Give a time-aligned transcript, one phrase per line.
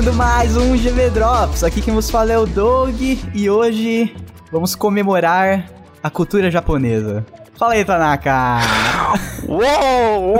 [0.00, 1.62] começando mais um GV Drops.
[1.62, 2.98] Aqui quem vos fala é o Doug
[3.34, 4.14] e hoje
[4.50, 5.70] vamos comemorar
[6.02, 7.26] a cultura japonesa.
[7.58, 8.60] Fala aí, Tanaka!
[9.46, 10.36] Uou!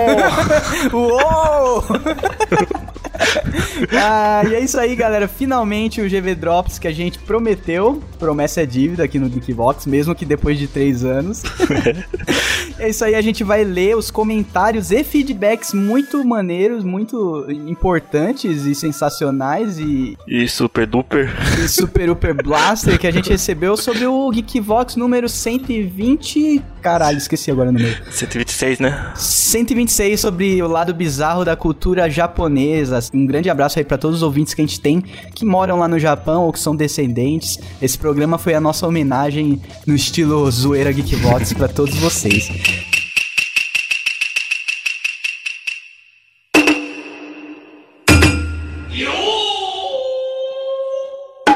[0.93, 1.13] Uou!
[1.13, 1.83] Uou!
[3.93, 5.27] ah, e é isso aí, galera.
[5.27, 8.01] Finalmente o GV Drops que a gente prometeu.
[8.17, 11.43] Promessa é dívida aqui no Geekbox, mesmo que depois de três anos.
[12.81, 18.65] É isso aí, a gente vai ler os comentários e feedbacks muito maneiros, muito importantes
[18.65, 20.17] e sensacionais e.
[20.27, 21.29] E super duper.
[21.63, 26.59] E super duper blaster que a gente recebeu sobre o Geekvox número 120.
[26.81, 27.95] Caralho, esqueci agora o número.
[28.11, 29.11] 126, né?
[29.15, 32.99] 126 sobre o lado bizarro da cultura japonesa.
[33.13, 35.03] Um grande abraço aí para todos os ouvintes que a gente tem
[35.35, 37.59] que moram lá no Japão ou que são descendentes.
[37.79, 42.70] Esse programa foi a nossa homenagem no estilo zoeira Geekvox para todos vocês.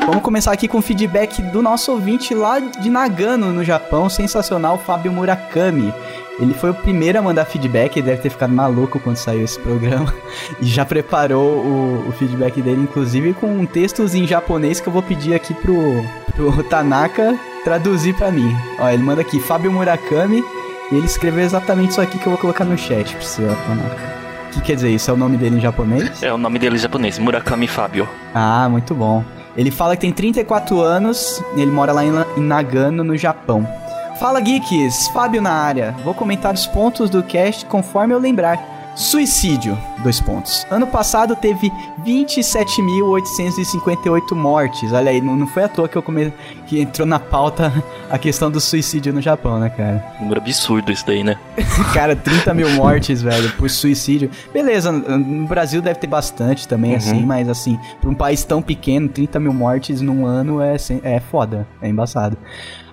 [0.05, 4.77] Vamos começar aqui com o feedback do nosso ouvinte lá de Nagano, no Japão, sensacional,
[4.77, 5.91] Fábio Murakami.
[6.39, 9.59] Ele foi o primeiro a mandar feedback, ele deve ter ficado maluco quando saiu esse
[9.59, 10.13] programa.
[10.61, 15.01] E já preparou o, o feedback dele, inclusive, com textos em japonês que eu vou
[15.01, 16.03] pedir aqui pro,
[16.35, 18.55] pro Tanaka traduzir para mim.
[18.77, 20.43] Ó, ele manda aqui, Fábio Murakami,
[20.91, 23.55] e ele escreveu exatamente isso aqui que eu vou colocar no chat pra você, ó,
[23.67, 24.15] Tanaka.
[24.47, 25.09] O que quer dizer isso?
[25.09, 26.21] É o nome dele em japonês?
[26.21, 28.07] É o nome dele em japonês, Murakami Fábio.
[28.33, 29.23] Ah, muito bom.
[29.57, 33.67] Ele fala que tem 34 anos, ele mora lá em Nagano, no Japão.
[34.19, 35.95] Fala geeks, Fábio na área.
[36.03, 38.74] Vou comentar os pontos do cast conforme eu lembrar.
[38.95, 40.65] Suicídio, dois pontos.
[40.71, 41.69] Ano passado teve
[42.05, 44.93] 27.858 mortes.
[44.93, 46.31] Olha aí, não, não foi à toa que eu come...
[46.65, 47.73] que entrou na pauta
[48.09, 50.01] a questão do suicídio no Japão, né, cara?
[50.21, 51.37] Número absurdo isso daí, né?
[51.93, 54.31] cara, 30 mil mortes, velho, por suicídio.
[54.53, 56.97] Beleza, no Brasil deve ter bastante também, uhum.
[56.97, 61.19] assim, mas assim, pra um país tão pequeno, 30 mil mortes num ano é, é
[61.19, 62.37] foda, é embaçado.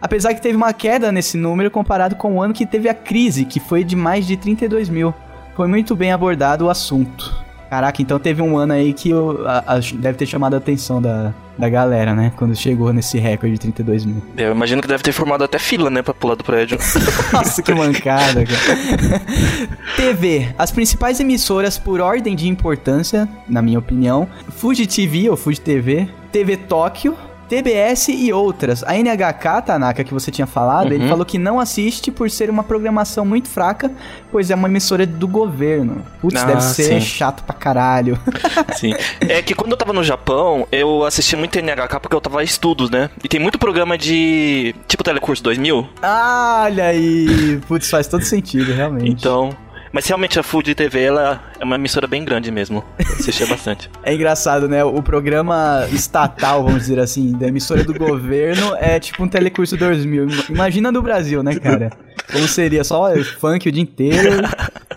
[0.00, 3.44] Apesar que teve uma queda nesse número comparado com o ano que teve a crise,
[3.44, 5.14] que foi de mais de 32 mil.
[5.54, 7.42] Foi muito bem abordado o assunto.
[7.72, 11.00] Caraca, então teve um ano aí que eu, a, a, deve ter chamado a atenção
[11.00, 12.30] da, da galera, né?
[12.36, 14.22] Quando chegou nesse recorde de 32 mil.
[14.36, 16.02] Eu imagino que deve ter formado até fila, né?
[16.02, 16.76] Pra pular do prédio.
[17.32, 19.22] Nossa, que mancada, cara.
[19.96, 20.54] TV.
[20.58, 24.28] As principais emissoras por ordem de importância, na minha opinião.
[24.50, 26.10] Fuji TV ou Fuji TV.
[26.30, 27.16] TV Tóquio.
[27.52, 28.82] TBS e outras.
[28.82, 30.94] A NHK, Tanaka, que você tinha falado, uhum.
[30.94, 33.92] ele falou que não assiste por ser uma programação muito fraca,
[34.30, 36.02] pois é uma emissora do governo.
[36.22, 37.00] Putz, ah, deve ser sim.
[37.02, 38.18] chato pra caralho.
[38.74, 38.94] Sim.
[39.20, 42.44] É que quando eu tava no Japão, eu assisti muito NHK porque eu tava a
[42.44, 43.10] estudos, né?
[43.22, 44.74] E tem muito programa de.
[44.88, 45.86] tipo Telecurso 2000.
[46.02, 47.60] Ah, olha aí!
[47.68, 49.10] Putz, faz todo sentido, realmente.
[49.10, 49.54] Então.
[49.92, 52.82] Mas realmente a Fuji TV ela é uma emissora bem grande mesmo.
[52.98, 53.90] Assistia bastante.
[54.04, 54.82] É engraçado, né?
[54.82, 60.26] O programa estatal, vamos dizer assim, da emissora do governo é tipo um telecurso 2000.
[60.50, 61.90] Imagina no Brasil, né, cara?
[62.32, 62.82] Como seria?
[62.82, 64.42] Só funk o dia inteiro.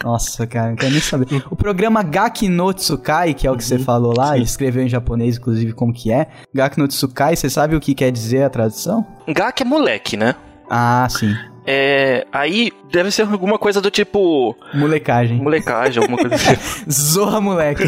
[0.04, 1.28] Nossa, cara, não quero nem saber.
[1.50, 3.84] O programa Gaki no Tsukai, que é o que você uhum.
[3.84, 6.28] falou lá, escreveu em japonês, inclusive, como que é.
[6.54, 9.06] Gaki no Tsukai, você sabe o que quer dizer a tradução?
[9.28, 10.36] Gaki é moleque, né?
[10.70, 11.36] Ah, sim.
[11.68, 14.56] É, aí deve ser alguma coisa do tipo.
[14.74, 15.38] Molecagem.
[15.38, 16.56] Molecagem, alguma coisa assim.
[16.92, 17.84] Zorra, moleque.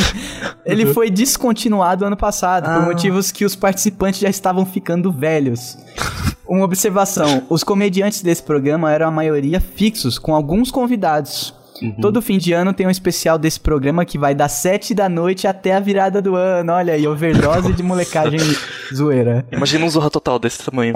[0.64, 2.74] Ele foi descontinuado ano passado, ah.
[2.74, 5.78] por motivos que os participantes já estavam ficando velhos.
[6.46, 11.54] Uma observação: os comediantes desse programa eram a maioria fixos, com alguns convidados.
[11.82, 11.96] Uhum.
[12.00, 15.46] Todo fim de ano tem um especial desse programa que vai das 7 da noite
[15.46, 16.72] até a virada do ano.
[16.72, 18.40] Olha aí, overdose de molecagem
[18.94, 19.44] zoeira.
[19.52, 20.94] Imagina um zorra total desse tamanho.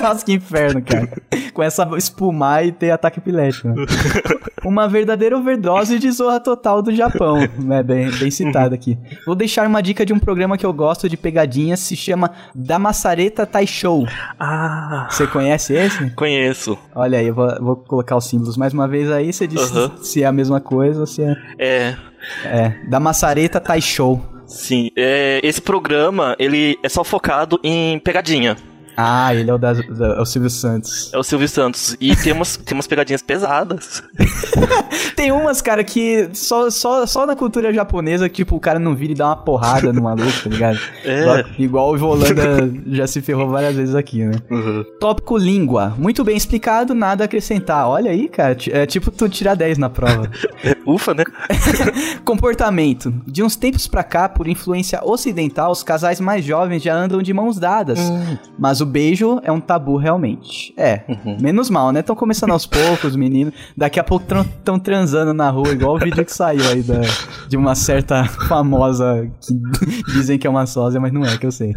[0.00, 1.08] Nossa, que inferno, cara.
[1.52, 3.68] Com essa espumar e ter ataque epilético.
[3.68, 3.84] Né?
[4.64, 7.38] Uma verdadeira overdose de zorra total do Japão.
[7.58, 7.82] Né?
[7.82, 8.98] Bem, bem citado aqui.
[9.26, 13.46] Vou deixar uma dica de um programa que eu gosto de pegadinhas, se chama Damassareta
[13.46, 14.06] Tai Show.
[14.38, 15.08] Ah.
[15.10, 16.10] Você conhece esse?
[16.10, 16.78] Conheço.
[16.94, 19.96] Olha aí, eu vou, vou colocar os símbolos mais uma vez aí, você diz uhum.
[20.02, 21.36] se é a mesma coisa ou se é...
[21.58, 21.96] É.
[22.44, 24.22] É, Damassareta Tai Show.
[24.46, 28.56] Sim, é, esse programa, ele é só focado em pegadinha.
[28.96, 31.10] Ah, ele é o, da, é o Silvio Santos.
[31.12, 31.96] É o Silvio Santos.
[32.00, 34.02] E tem umas, tem umas pegadinhas pesadas.
[35.16, 39.12] tem umas, cara, que só, só, só na cultura japonesa, tipo, o cara não vira
[39.12, 40.78] e dá uma porrada no maluco, tá ligado?
[41.04, 41.20] É.
[41.20, 44.38] Igual, igual o Volanda já se ferrou várias vezes aqui, né?
[44.50, 44.84] Uhum.
[44.98, 45.94] Tópico língua.
[45.96, 47.88] Muito bem explicado, nada a acrescentar.
[47.88, 50.30] Olha aí, cara, é tipo tu tirar 10 na prova.
[50.86, 51.24] Ufa, né?
[52.24, 53.12] Comportamento.
[53.26, 57.32] De uns tempos pra cá, por influência ocidental, os casais mais jovens já andam de
[57.32, 57.98] mãos dadas.
[57.98, 58.38] Hum.
[58.58, 60.72] Mas Mas o beijo é um tabu realmente.
[60.76, 61.36] É, uhum.
[61.40, 62.00] menos mal, né?
[62.00, 63.52] Estão começando aos poucos, menino.
[63.76, 67.00] Daqui a pouco estão transando na rua, igual o vídeo que saiu aí da,
[67.46, 69.54] de uma certa famosa que
[70.12, 71.74] dizem que é uma sósia, mas não é, que eu sei.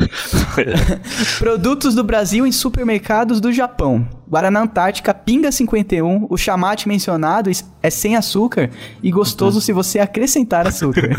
[1.40, 4.08] Produtos do Brasil em supermercados do Japão.
[4.30, 7.52] Guaraná Antártica, Pinga 51, o chamate mencionado
[7.82, 8.70] é sem açúcar
[9.02, 9.62] e gostoso uhum.
[9.62, 11.10] se você acrescentar açúcar.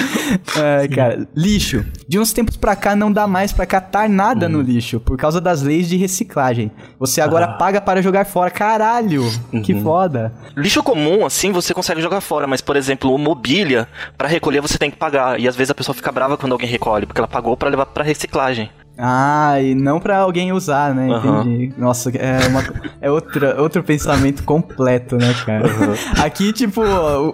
[0.56, 1.84] é, cara, lixo.
[2.08, 4.62] De uns tempos pra cá não dá mais pra catar nada no hum.
[4.62, 6.70] lixo, por causa das leis de reciclagem.
[6.98, 7.52] Você agora ah.
[7.54, 8.50] paga para jogar fora.
[8.50, 9.62] Caralho, uhum.
[9.62, 10.32] que foda.
[10.56, 14.90] Lixo comum, assim, você consegue jogar fora, mas, por exemplo, mobília, para recolher você tem
[14.90, 15.40] que pagar.
[15.40, 17.86] E às vezes a pessoa fica brava quando alguém recolhe, porque ela pagou para levar
[17.86, 18.70] para reciclagem.
[19.04, 21.08] Ah, e não para alguém usar, né?
[21.08, 21.40] Uhum.
[21.40, 21.74] Entendi.
[21.76, 22.62] Nossa, é, uma,
[23.00, 25.66] é outra, outro pensamento completo, né, cara?
[25.66, 26.22] Uhum.
[26.24, 26.80] Aqui, tipo,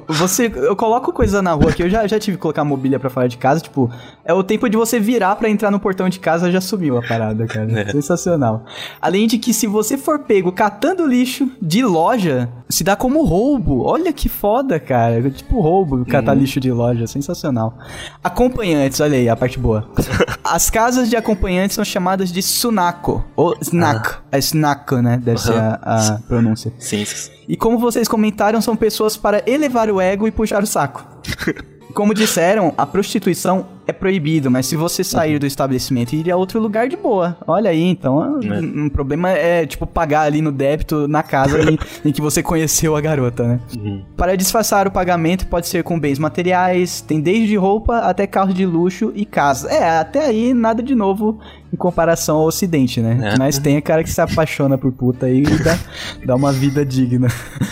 [0.09, 0.51] você.
[0.55, 3.29] Eu coloco coisa na rua aqui, eu já, já tive que colocar mobília para fora
[3.29, 3.91] de casa, tipo,
[4.29, 7.03] é o tempo de você virar para entrar no portão de casa já sumiu a
[7.03, 7.81] parada, cara.
[7.81, 7.91] É.
[7.91, 8.67] Sensacional.
[9.01, 13.85] Além de que se você for pego catando lixo de loja, se dá como roubo.
[13.85, 15.31] Olha que foda, cara.
[15.31, 16.43] Tipo roubo, catar uhum.
[16.43, 17.07] lixo de loja.
[17.07, 17.79] Sensacional.
[18.23, 19.89] Acompanhantes, olha aí a parte boa.
[20.45, 24.11] As casas de acompanhantes são chamadas de sunako, ou snack.
[24.11, 24.19] Ah.
[24.33, 25.19] É snako, né?
[25.25, 26.71] Deve ser a, a pronúncia.
[26.79, 27.07] Sim.
[27.49, 31.03] E como vocês comentaram, são pessoas para elevar o ego e puxar o saco.
[31.95, 35.39] Como disseram, a prostituição é proibido, mas se você sair uhum.
[35.41, 37.39] do estabelecimento e ir a outro lugar de boa.
[37.47, 38.61] Olha aí, então, é.
[38.61, 42.43] um, um, problema é, tipo, pagar ali no débito na casa em, em, que você
[42.43, 43.61] conheceu a garota, né?
[43.79, 44.05] Uhum.
[44.15, 48.67] Para disfarçar o pagamento, pode ser com bens materiais, tem desde roupa até carro de
[48.67, 49.71] luxo e casa.
[49.71, 51.41] É, até aí nada de novo
[51.73, 53.35] em comparação ao ocidente, né?
[53.35, 53.39] É.
[53.39, 55.79] Mas tem a cara que se apaixona por puta e dá,
[56.25, 57.29] dá uma vida digna.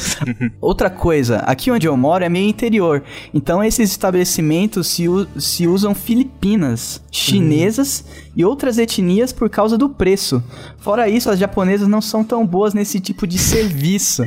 [0.60, 3.02] Outra coisa, aqui onde eu moro é meio interior,
[3.32, 5.06] então esses estabelecimentos se,
[5.38, 8.32] se usam Filipinas, chinesas uhum.
[8.36, 10.40] e outras etnias por causa do preço.
[10.78, 14.22] Fora isso, as japonesas não são tão boas nesse tipo de serviço.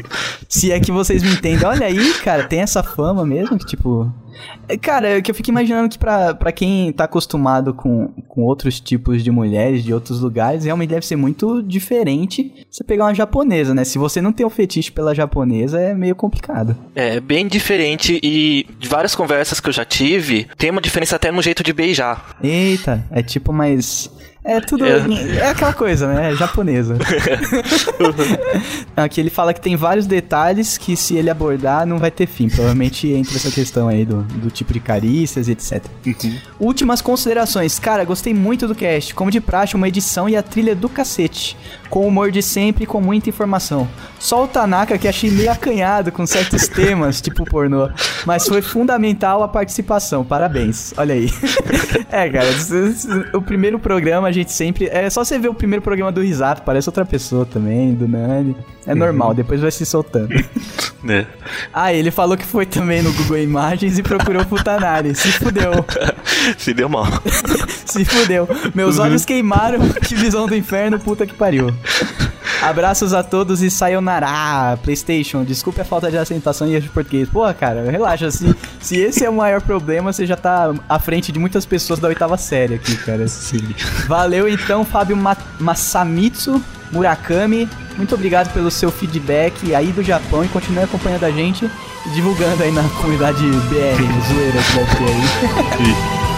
[0.49, 1.65] se é que vocês me entendem.
[1.65, 4.11] Olha aí, cara, tem essa fama mesmo que, tipo,
[4.81, 8.79] cara, é que eu fico imaginando que pra, pra quem tá acostumado com, com outros
[8.79, 13.73] tipos de mulheres de outros lugares, realmente deve ser muito diferente você pegar uma japonesa,
[13.73, 13.83] né?
[13.83, 16.75] Se você não tem o fetiche pela japonesa, é meio complicado.
[16.95, 21.31] É, bem diferente e de várias conversas que eu já tive, tem uma diferença até
[21.31, 22.35] no jeito de beijar.
[22.41, 24.09] Eita, é tipo mais
[24.57, 24.85] é tudo.
[24.85, 24.97] É,
[25.37, 26.31] é aquela coisa, né?
[26.31, 26.97] É japonesa.
[28.95, 32.49] Aqui ele fala que tem vários detalhes que, se ele abordar, não vai ter fim.
[32.49, 35.85] Provavelmente entra essa questão aí do, do tipo de carícias e etc.
[36.05, 36.37] Uhum.
[36.59, 37.79] Últimas considerações.
[37.79, 39.13] Cara, gostei muito do cast.
[39.13, 41.55] Como de praxe, uma edição e a trilha do cacete.
[41.89, 43.87] Com humor de sempre e com muita informação.
[44.19, 47.89] Só o Tanaka que achei meio acanhado com certos temas, tipo pornô.
[48.25, 50.23] Mas foi fundamental a participação.
[50.23, 50.93] Parabéns.
[50.97, 51.29] Olha aí.
[52.11, 52.47] é, cara,
[53.33, 54.87] o primeiro programa a gente sempre.
[54.87, 58.55] É só você ver o primeiro programa do Risato, parece outra pessoa também, do Nani.
[58.85, 58.97] É uhum.
[58.99, 60.29] normal, depois vai se soltando.
[61.07, 61.25] É.
[61.73, 65.15] Ah, ele falou que foi também no Google Imagens e procurou Futanari.
[65.15, 65.71] Se fudeu.
[66.57, 67.07] se deu mal.
[67.85, 68.45] se fudeu.
[68.75, 69.05] Meus uhum.
[69.05, 69.79] olhos queimaram.
[70.05, 71.73] Que visão do inferno, puta que pariu.
[72.61, 75.45] Abraços a todos e sayonara, PlayStation.
[75.45, 77.29] Desculpe a falta de acentuação e de português.
[77.29, 78.29] Pô, cara, relaxa.
[78.31, 81.99] Se, se esse é o maior problema, você já tá à frente de muitas pessoas
[81.99, 83.27] da oitava série aqui, cara.
[83.27, 83.73] Sim.
[84.07, 86.61] Valeu então, Fábio Ma Masamitsu
[86.91, 87.69] Murakami.
[87.95, 91.69] Muito obrigado pelo seu feedback aí do Japão e continue acompanhando a gente
[92.05, 96.25] e divulgando aí na comunidade BR, zoeira que deve ter aí.
[96.25, 96.28] O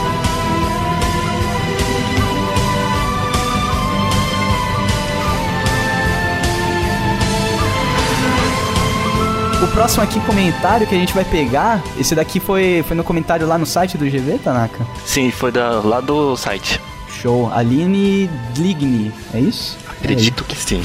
[9.71, 13.57] próximo aqui comentário que a gente vai pegar, esse daqui foi, foi no comentário lá
[13.57, 14.85] no site do GV, Tanaka?
[15.05, 16.79] Sim, foi da, lá do site.
[17.09, 17.51] Show.
[17.53, 19.77] Aline Dligny, é isso?
[20.01, 20.81] Acredito que sim.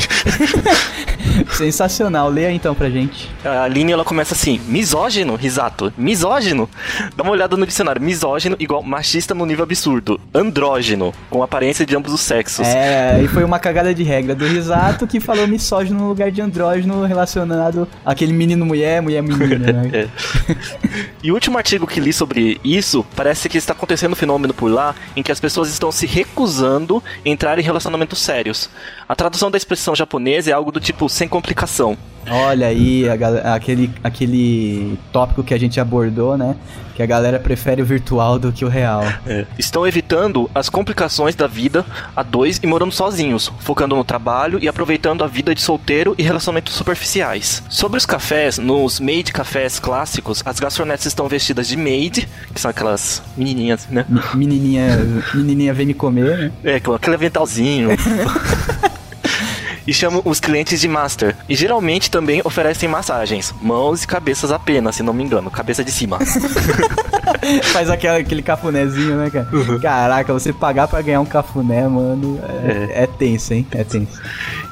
[1.56, 2.28] Sensacional.
[2.28, 3.30] Leia então pra gente.
[3.42, 5.92] A linha ela começa assim: misógino, risato.
[5.96, 6.68] Misógino.
[7.16, 8.00] Dá uma olhada no dicionário.
[8.00, 10.20] Misógino igual machista no nível absurdo.
[10.34, 12.66] Andrógeno, com aparência de ambos os sexos.
[12.66, 16.42] É, e foi uma cagada de regra do risato que falou misógino no lugar de
[16.42, 19.90] andrógeno relacionado àquele menino-mulher, mulher-menina, né?
[19.92, 20.08] é.
[21.22, 24.70] E o último artigo que li sobre isso parece que está acontecendo um fenômeno por
[24.70, 28.68] lá em que as pessoas estão se recusando a entrar em relacionamentos sérios.
[29.08, 31.96] A tradução da expressão japonesa é algo do tipo sem complicação.
[32.28, 36.56] Olha aí, a, aquele, aquele tópico que a gente abordou, né?
[36.96, 39.04] Que a galera prefere o virtual do que o real.
[39.26, 39.46] É.
[39.58, 41.84] Estão evitando as complicações da vida
[42.16, 46.22] a dois e morando sozinhos, focando no trabalho e aproveitando a vida de solteiro e
[46.22, 47.62] relacionamentos superficiais.
[47.68, 52.70] Sobre os cafés, nos maid cafés clássicos, as garçonetes estão vestidas de maid, que são
[52.70, 54.04] aquelas menininhas, né?
[54.34, 54.98] Menininha,
[55.32, 56.52] menininha vem me comer, né?
[56.64, 57.90] É, aquele aventalzinho.
[59.86, 61.36] e chamam os clientes de master.
[61.48, 65.90] E geralmente também oferecem massagens, mãos e cabeças apenas, se não me engano, cabeça de
[65.90, 66.18] cima.
[67.72, 69.48] Faz aquele, aquele cafunézinho, né, cara?
[69.52, 69.78] Uhum.
[69.78, 73.02] Caraca, você pagar para ganhar um cafuné, mano, é, é.
[73.04, 73.66] é tenso, hein?
[73.72, 74.20] É tenso.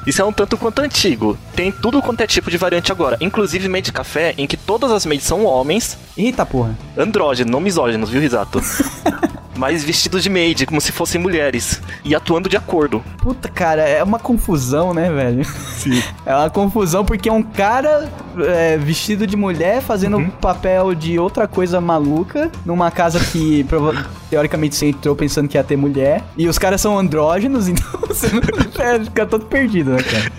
[0.05, 1.37] Isso é um tanto quanto antigo.
[1.55, 5.05] Tem tudo quanto é tipo de variante agora, inclusive made café, em que todas as
[5.05, 5.97] maids são homens.
[6.17, 6.77] Eita porra.
[6.97, 8.61] Andrógenos, não misóginos, viu, Risato?
[9.57, 13.03] mas vestidos de maid, como se fossem mulheres, e atuando de acordo.
[13.17, 15.45] Puta, cara, é uma confusão, né, velho?
[15.45, 16.01] Sim.
[16.25, 18.09] É uma confusão porque é um cara
[18.39, 20.29] é, vestido de mulher fazendo uhum.
[20.29, 23.63] papel de outra coisa maluca numa casa que
[24.29, 28.27] teoricamente você entrou pensando que ia ter mulher, e os caras são andrógenos, então você
[28.29, 28.41] não,
[28.83, 30.31] é, fica todo perdido, né, cara?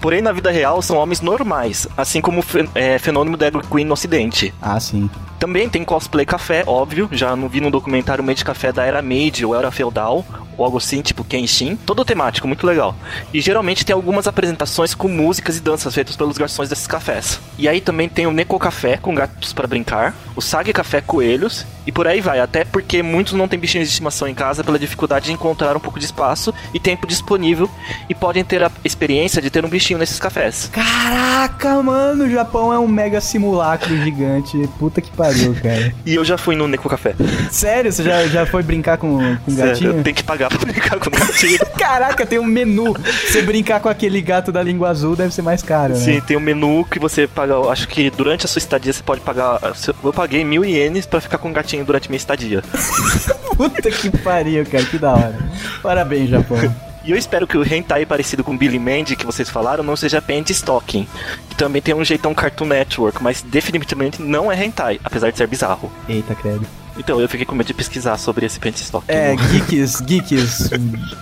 [0.00, 2.44] Porém, na vida real, são homens normais, assim como o
[2.74, 4.54] é, fenômeno da Queen no ocidente.
[4.62, 5.10] Ah, sim.
[5.44, 7.06] Também tem cosplay café, óbvio.
[7.12, 10.24] Já não vi no documentário Made Café da Era Meiji ou Era Feudal,
[10.56, 11.76] ou algo assim, tipo Kenshin.
[11.76, 12.96] Todo temático, muito legal.
[13.30, 17.38] E geralmente tem algumas apresentações com músicas e danças feitas pelos garçons desses cafés.
[17.58, 21.66] E aí também tem o Neko Café, com gatos para brincar, o Sag Café Coelhos,
[21.86, 22.40] e por aí vai.
[22.40, 25.80] Até porque muitos não têm bichinhos de estimação em casa pela dificuldade de encontrar um
[25.80, 27.70] pouco de espaço e tempo disponível
[28.08, 30.70] e podem ter a experiência de ter um bichinho nesses cafés.
[30.72, 34.68] Caraca, mano, o Japão é um mega simulacro gigante.
[34.78, 35.94] Puta que pariu, cara.
[36.04, 37.14] e eu já fui no Neko Café.
[37.50, 37.92] Sério?
[37.92, 40.02] Você já, já foi brincar com, com Sério, gatinho?
[40.02, 41.58] Tem que pagar pra brincar com gatinho.
[41.78, 42.94] Caraca, tem um menu.
[42.94, 46.00] Você brincar com aquele gato da língua azul deve ser mais caro, né?
[46.00, 47.54] Sim, tem um menu que você paga.
[47.70, 49.60] Acho que durante a sua estadia você pode pagar.
[50.02, 52.62] Eu paguei mil ienes pra ficar com um gatinho durante minha estadia.
[53.56, 55.38] Puta que pariu, cara, que da hora.
[55.82, 56.58] Parabéns, Japão.
[57.04, 60.22] E eu espero que o hentai parecido com Billy Mandy que vocês falaram não seja
[60.22, 61.06] Panty Stocking,
[61.50, 65.46] que também tem um jeitão Cartoon Network, mas definitivamente não é hentai, apesar de ser
[65.46, 65.92] bizarro.
[66.08, 66.66] Eita, credo.
[66.96, 69.04] Então, eu fiquei com medo de pesquisar sobre esse Pentestock.
[69.08, 70.70] É, geeks, geeks.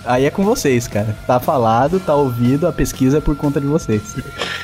[0.05, 1.17] aí é com vocês, cara.
[1.25, 4.15] Tá falado, tá ouvido, a pesquisa é por conta de vocês.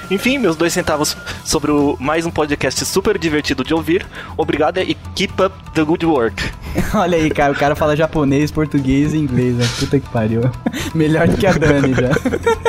[0.10, 4.06] Enfim, meus dois centavos sobre o, mais um podcast super divertido de ouvir.
[4.38, 6.42] Obrigado e keep up the good work.
[6.93, 9.67] Olha aí, cara, o cara fala japonês, português e inglês, né?
[9.79, 10.41] Puta que pariu.
[10.93, 12.09] Melhor do que a Dani já.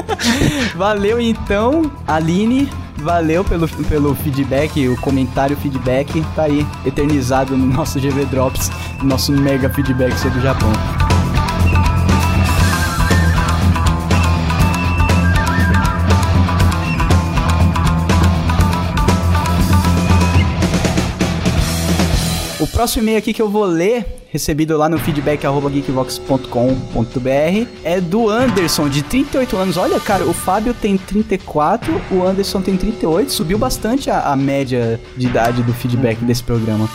[0.76, 2.68] Valeu então, Aline.
[2.98, 8.70] Valeu pelo, pelo feedback, o comentário feedback tá aí eternizado no nosso GV Drops,
[9.02, 10.70] nosso mega feedback sobre o Japão.
[22.70, 29.02] Próximo e-mail aqui que eu vou ler recebido lá no feedback.geekvox.com.br é do Anderson, de
[29.02, 29.76] 38 anos.
[29.76, 33.32] Olha, cara, o Fábio tem 34, o Anderson tem 38.
[33.32, 36.88] Subiu bastante a, a média de idade do feedback desse programa.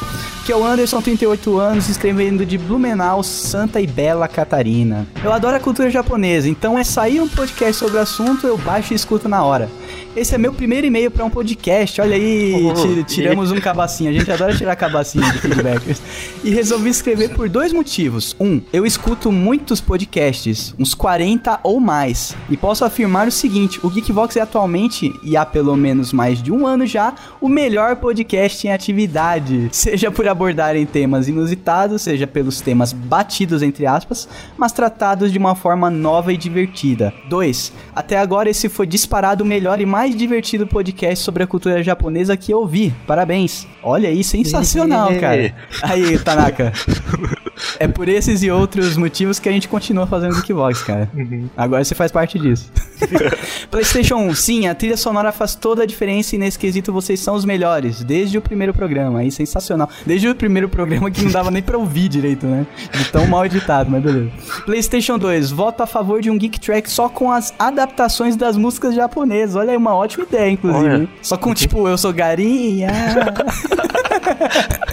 [0.45, 5.07] Que é o Anderson, 38 anos, escrevendo de Blumenau, Santa e Bela Catarina.
[5.23, 8.93] Eu adoro a cultura japonesa, então é sair um podcast sobre o assunto, eu baixo
[8.93, 9.67] e escuto na hora.
[10.15, 11.99] Esse é meu primeiro e-mail para um podcast.
[11.99, 14.11] Olha aí, oh, tiramos um cabacinho.
[14.11, 16.01] A gente adora tirar cabacinho de feedbackers.
[16.41, 18.33] E resolvi escrever por dois motivos.
[18.39, 22.33] Um, eu escuto muitos podcasts, uns 40 ou mais.
[22.49, 26.49] E posso afirmar o seguinte: o Geekvox é atualmente, e há pelo menos mais de
[26.49, 29.67] um ano já, o melhor podcast em atividade.
[29.73, 35.55] Seja por abordarem temas inusitados, seja pelos temas batidos, entre aspas, mas tratados de uma
[35.55, 37.13] forma nova e divertida.
[37.29, 41.47] Dois, até agora esse foi disparado o melhor e mais mais divertido podcast sobre a
[41.47, 42.93] cultura japonesa que eu vi.
[43.07, 43.65] Parabéns.
[43.81, 45.55] Olha aí, sensacional, cara.
[45.81, 46.71] Aí, Tanaka.
[47.79, 51.09] É por esses e outros motivos que a gente continua fazendo Geekbox, cara.
[51.13, 51.49] Uhum.
[51.55, 52.71] Agora você faz parte disso.
[53.71, 57.33] PlayStation 1, sim, a trilha sonora faz toda a diferença e nesse quesito vocês são
[57.35, 59.19] os melhores, desde o primeiro programa.
[59.19, 59.89] Aí, sensacional.
[60.05, 62.65] Desde o primeiro programa que não dava nem pra ouvir direito, né?
[62.91, 64.29] De tão mal editado, mas beleza.
[64.65, 68.95] PlayStation 2, voto a favor de um Geek Track só com as adaptações das músicas
[68.95, 69.55] japonesas.
[69.55, 71.09] Olha aí, uma ótima ideia, inclusive.
[71.21, 72.89] Só com, tipo, eu sou garinha.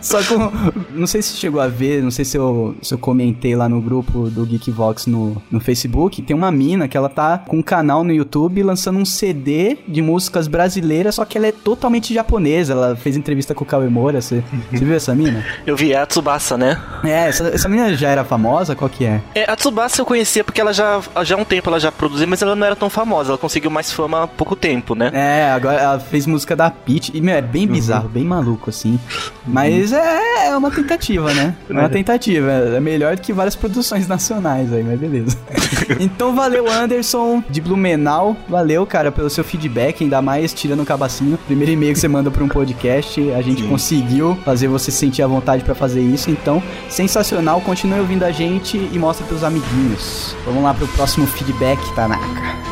[0.00, 0.50] Só com.
[0.92, 3.80] Não sei se chegou a ver, não sei se eu, se eu comentei lá no
[3.80, 8.02] grupo do Geekvox no, no Facebook, tem uma mina que ela tá com um canal
[8.02, 12.72] no YouTube lançando um CD de músicas brasileiras, só que ela é totalmente japonesa.
[12.72, 15.44] Ela fez entrevista com o Kawemura, você, você viu essa mina?
[15.66, 16.80] Eu vi, é a Tsubasa, né?
[17.04, 18.74] É, essa, essa mina já era famosa?
[18.74, 19.20] Qual que é?
[19.34, 22.26] É, a Tsubasa eu conhecia porque ela já, já há um tempo ela já produziu,
[22.26, 23.30] mas ela não era tão famosa.
[23.30, 25.10] Ela conseguiu mais fama há pouco tempo, né?
[25.12, 27.10] É, agora ela fez música da Peach.
[27.14, 28.98] E, meu, é bem bizarro, bem maluco, assim.
[29.46, 31.54] Mas é, é uma tentativa, né?
[31.72, 32.50] É uma tentativa.
[32.50, 35.38] É melhor do que várias produções nacionais aí, mas beleza.
[35.98, 38.36] então valeu, Anderson, de Blumenau.
[38.48, 41.38] Valeu, cara, pelo seu feedback, ainda mais tirando o cabacinho.
[41.46, 43.68] Primeiro e-mail que você manda pra um podcast, a gente Sim.
[43.68, 46.30] conseguiu fazer você sentir a vontade pra fazer isso.
[46.30, 47.60] Então, sensacional.
[47.62, 50.36] Continue ouvindo a gente e mostra pros amiguinhos.
[50.44, 52.71] Vamos lá pro próximo feedback, Tanaka.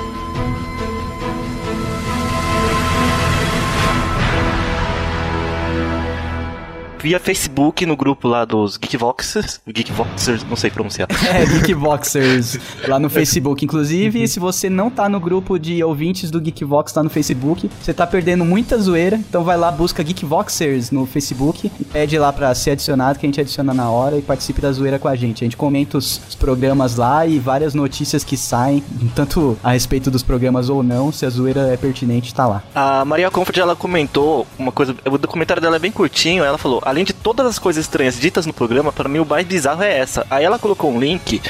[7.03, 9.61] Via Facebook no grupo lá dos Geekvoxers.
[9.67, 11.09] Geekvoxers, não sei pronunciar.
[11.31, 13.65] É, Geekvoxers lá no Facebook.
[13.65, 17.95] Inclusive, se você não tá no grupo de ouvintes do Geekvox, tá no Facebook, você
[17.95, 19.17] tá perdendo muita zoeira.
[19.17, 23.29] Então vai lá, busca Geekvoxers no Facebook e pede lá pra ser adicionado, que a
[23.29, 25.45] gente adiciona na hora e participe da zoeira com a gente.
[25.45, 28.83] A gente comenta os, os programas lá e várias notícias que saem,
[29.15, 32.63] tanto a respeito dos programas ou não, se a zoeira é pertinente, tá lá.
[32.75, 36.83] A Maria Comfort, ela comentou uma coisa, o documentário dela é bem curtinho, ela falou,
[36.91, 39.99] além de todas as coisas estranhas ditas no programa, para mim o mais bizarro é
[39.99, 40.27] essa.
[40.31, 41.41] Aí ela colocou um link,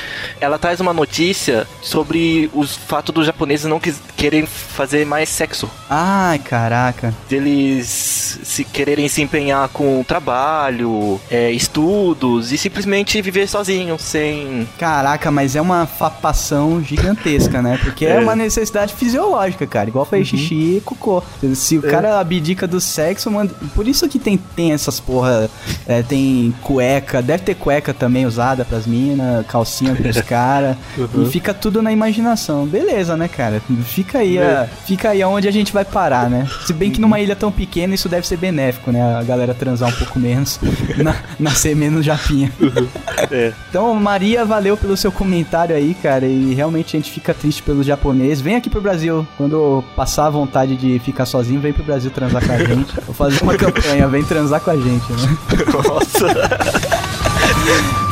[0.40, 5.68] ela traz uma notícia sobre os fatos dos japoneses não quis, querem fazer mais sexo.
[5.88, 7.14] Ai, caraca.
[7.28, 14.68] Deles se quererem se empenhar com trabalho, é, estudos e simplesmente viver sozinho, sem.
[14.78, 17.78] Caraca, mas é uma fapação gigantesca, né?
[17.82, 18.20] Porque é, É.
[18.20, 19.88] uma necessidade fisiológica, cara.
[19.88, 21.22] Igual fazer xixi e cocô.
[21.54, 23.50] Se o cara abdica do sexo, mano.
[23.74, 25.29] Por isso que tem, tem essas porra.
[25.86, 30.76] É, tem cueca, deve ter cueca também usada pras minas, calcinha pros caras.
[31.18, 32.66] E fica tudo na imaginação.
[32.66, 33.60] Beleza, né, cara?
[33.84, 36.46] Fica aí, a, fica aí aonde a gente vai parar, né?
[36.66, 39.16] Se bem que numa ilha tão pequena isso deve ser benéfico, né?
[39.16, 40.58] A galera transar um pouco menos,
[40.98, 42.52] na- nascer menos japinha.
[43.30, 43.52] É.
[43.68, 46.26] Então, Maria, valeu pelo seu comentário aí, cara.
[46.26, 48.40] E realmente a gente fica triste pelos japoneses.
[48.40, 49.26] Vem aqui pro Brasil.
[49.36, 52.92] Quando passar a vontade de ficar sozinho, vem pro Brasil transar com a gente.
[53.06, 55.19] Vou fazer uma campanha, vem transar com a gente, né?
[55.26, 55.36] ね。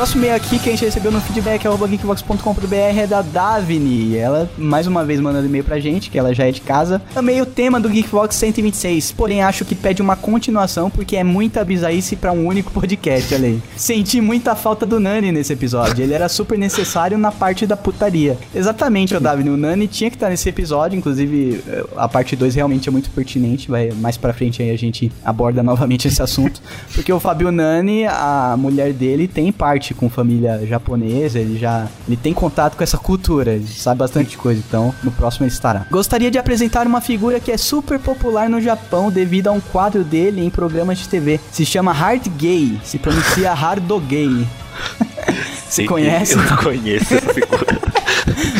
[0.00, 4.16] Nosso e-mail aqui que a gente recebeu no feedback arroba geekbox.com.br é da Davine.
[4.16, 7.02] Ela, mais uma vez, mandando e-mail pra gente, que ela já é de casa.
[7.14, 11.62] Amei o tema do Geekbox 126, porém acho que pede uma continuação porque é muita
[11.66, 13.62] bizarrice pra um único podcast, olha aí.
[13.76, 18.38] Senti muita falta do Nani nesse episódio, ele era super necessário na parte da putaria.
[18.54, 22.54] Exatamente, ô Davine, o Nani tinha que estar nesse episódio, inclusive eh, a parte 2
[22.54, 26.62] realmente é muito pertinente, vai mais pra frente aí a gente aborda novamente esse assunto,
[26.94, 32.16] porque o Fabio Nani, a mulher dele, tem parte com família japonesa, ele já ele
[32.16, 35.86] tem contato com essa cultura, ele sabe bastante coisa, então no próximo ele estará.
[35.90, 40.02] Gostaria de apresentar uma figura que é super popular no Japão devido a um quadro
[40.04, 41.40] dele em programas de TV.
[41.50, 44.46] Se chama Hard Gay, se pronuncia Hardo Gay.
[45.68, 46.32] Você conhece?
[46.32, 47.80] Eu não conheço essa figura.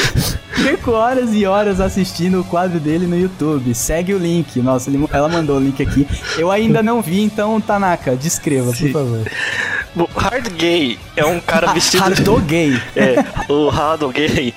[0.61, 3.75] Fico horas e horas assistindo o quadro dele no YouTube.
[3.75, 4.61] Segue o link.
[4.61, 6.07] Nossa, ele- ela mandou o link aqui.
[6.39, 9.27] Eu ainda não vi, então, Tanaka, descreva, por favor.
[9.97, 12.03] O Hard Gay é um cara vestido.
[12.05, 12.81] Hardo Gay.
[12.97, 13.17] É,
[13.53, 14.55] o Hard Gay.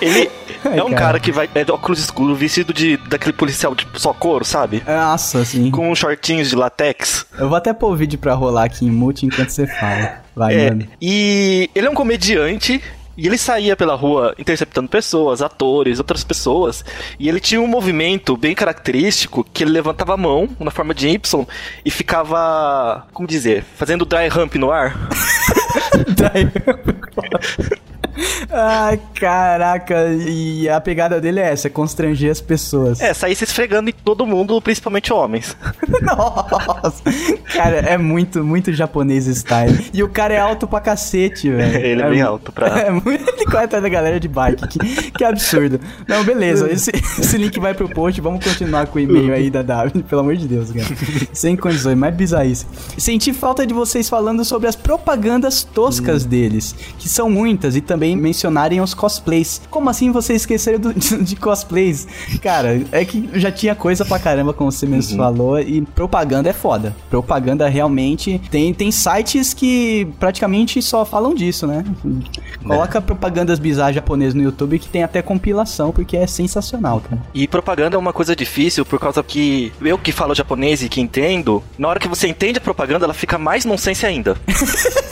[0.00, 0.30] Ele
[0.64, 1.00] Ai, é um cara.
[1.00, 1.48] cara que vai.
[1.54, 4.82] É de óculos escuros, vestido de daquele policial de só couro, sabe?
[4.86, 5.70] Nossa, assim.
[5.70, 7.26] Com shortinhos de latex.
[7.38, 10.22] Eu vou até pôr o vídeo pra rolar aqui em mute enquanto você fala.
[10.34, 10.86] Vai, É, mano.
[11.00, 12.82] e ele é um comediante.
[13.16, 16.84] E ele saía pela rua interceptando pessoas, atores, outras pessoas.
[17.18, 21.08] E ele tinha um movimento bem característico que ele levantava a mão na forma de
[21.08, 21.46] Y
[21.84, 24.96] e ficava, como dizer, fazendo dry hump no ar.
[28.50, 30.08] Ai, caraca.
[30.14, 33.00] E a pegada dele é essa, é constranger as pessoas.
[33.00, 35.56] É, saía se esfregando em todo mundo, principalmente homens.
[36.02, 37.02] Nossa.
[37.54, 39.90] Cara, é muito, muito japonês style.
[39.92, 41.76] E o cara é alto pra cacete, velho.
[41.84, 43.32] Ele é bem alto pra- É muito.
[43.56, 44.66] Atrás da galera de bike.
[44.68, 45.78] Que, que absurdo.
[46.08, 46.70] Não, beleza.
[46.70, 48.20] Esse, esse link vai pro post.
[48.20, 50.02] Vamos continuar com o e-mail aí da Davi.
[50.02, 50.86] Pelo amor de Deus, cara.
[51.32, 52.66] Sem condições, mais bizarrice.
[52.96, 58.01] Senti falta de vocês falando sobre as propagandas toscas deles, que são muitas, e também
[58.02, 59.62] também mencionarem os cosplays.
[59.70, 62.06] Como assim vocês esqueceram do, de cosplays?
[62.42, 65.24] Cara, é que já tinha coisa pra caramba, como você mesmo uhum.
[65.24, 66.94] falou, e propaganda é foda.
[67.08, 68.40] Propaganda realmente.
[68.50, 71.84] Tem, tem sites que praticamente só falam disso, né?
[72.66, 73.00] Coloca é.
[73.00, 77.22] propagandas bizarras japonesas no YouTube que tem até compilação, porque é sensacional, cara.
[77.32, 81.00] E propaganda é uma coisa difícil por causa que eu que falo japonês e que
[81.00, 84.36] entendo, na hora que você entende a propaganda, ela fica mais nonsense ainda.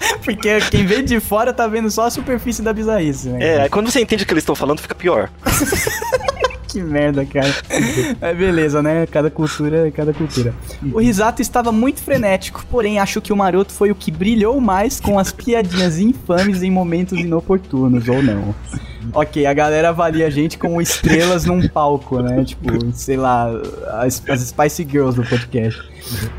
[0.24, 3.64] Porque quem vê de fora tá vendo só a superfície da bizarrice, né?
[3.64, 5.30] É, quando você entende o que eles estão falando, fica pior.
[6.70, 7.52] que merda, cara.
[8.20, 9.06] É beleza, né?
[9.06, 10.54] Cada cultura é cada cultura.
[10.92, 15.00] O Risato estava muito frenético, porém acho que o Maroto foi o que brilhou mais
[15.00, 18.54] com as piadinhas infames em momentos inoportunos, ou não.
[19.12, 22.44] Ok, a galera avalia a gente como estrelas num palco, né?
[22.44, 23.50] Tipo, sei lá,
[24.00, 25.82] as, as Spice Girls do podcast.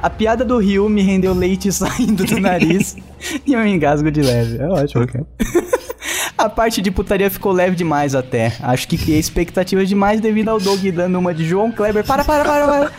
[0.01, 2.95] A piada do Ryu me rendeu leite saindo do nariz
[3.45, 4.57] e um engasgo de leve.
[4.57, 5.25] É ótimo, cara.
[6.37, 8.53] A parte de putaria ficou leve demais até.
[8.61, 12.03] Acho que criei expectativas demais devido ao Doug dando uma de João Kleber.
[12.03, 12.91] Para, para, para, para.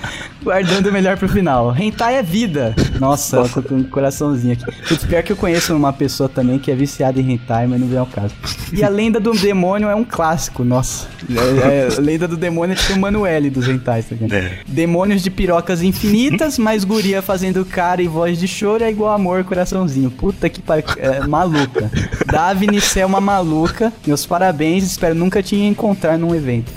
[0.45, 1.75] Guardando o melhor pro final.
[1.77, 2.73] Hentai é vida.
[3.01, 3.61] Nossa, Nossa.
[3.61, 4.65] com um coraçãozinho aqui.
[4.89, 7.89] Putz, pior que eu conheço uma pessoa também que é viciada em hentai, mas não
[7.89, 8.33] vem ao caso.
[8.73, 11.09] E a lenda do demônio é um clássico, nossa.
[11.29, 14.59] É, é, a lenda do demônio é tipo o Manuele dos hentais, tá É.
[14.69, 19.45] Demônios de pirocas infinitas, mas guria fazendo cara e voz de choro é igual amor,
[19.45, 20.11] coraçãozinho.
[20.11, 20.85] Puta que pariu.
[20.97, 21.91] É, maluca.
[22.27, 23.93] Davine é uma maluca.
[24.07, 26.73] Meus parabéns, espero nunca te encontrar num evento.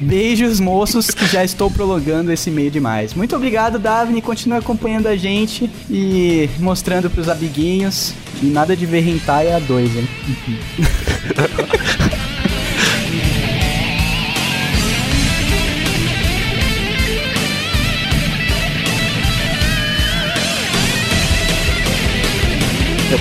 [0.00, 3.14] Beijos, moços, que já estou prolongando esse meio demais.
[3.14, 4.20] Muito obrigado, Davine.
[4.20, 8.12] Continue acompanhando a gente e mostrando pros amiguinhos.
[8.42, 10.08] E nada de ver hentai a dois, hein?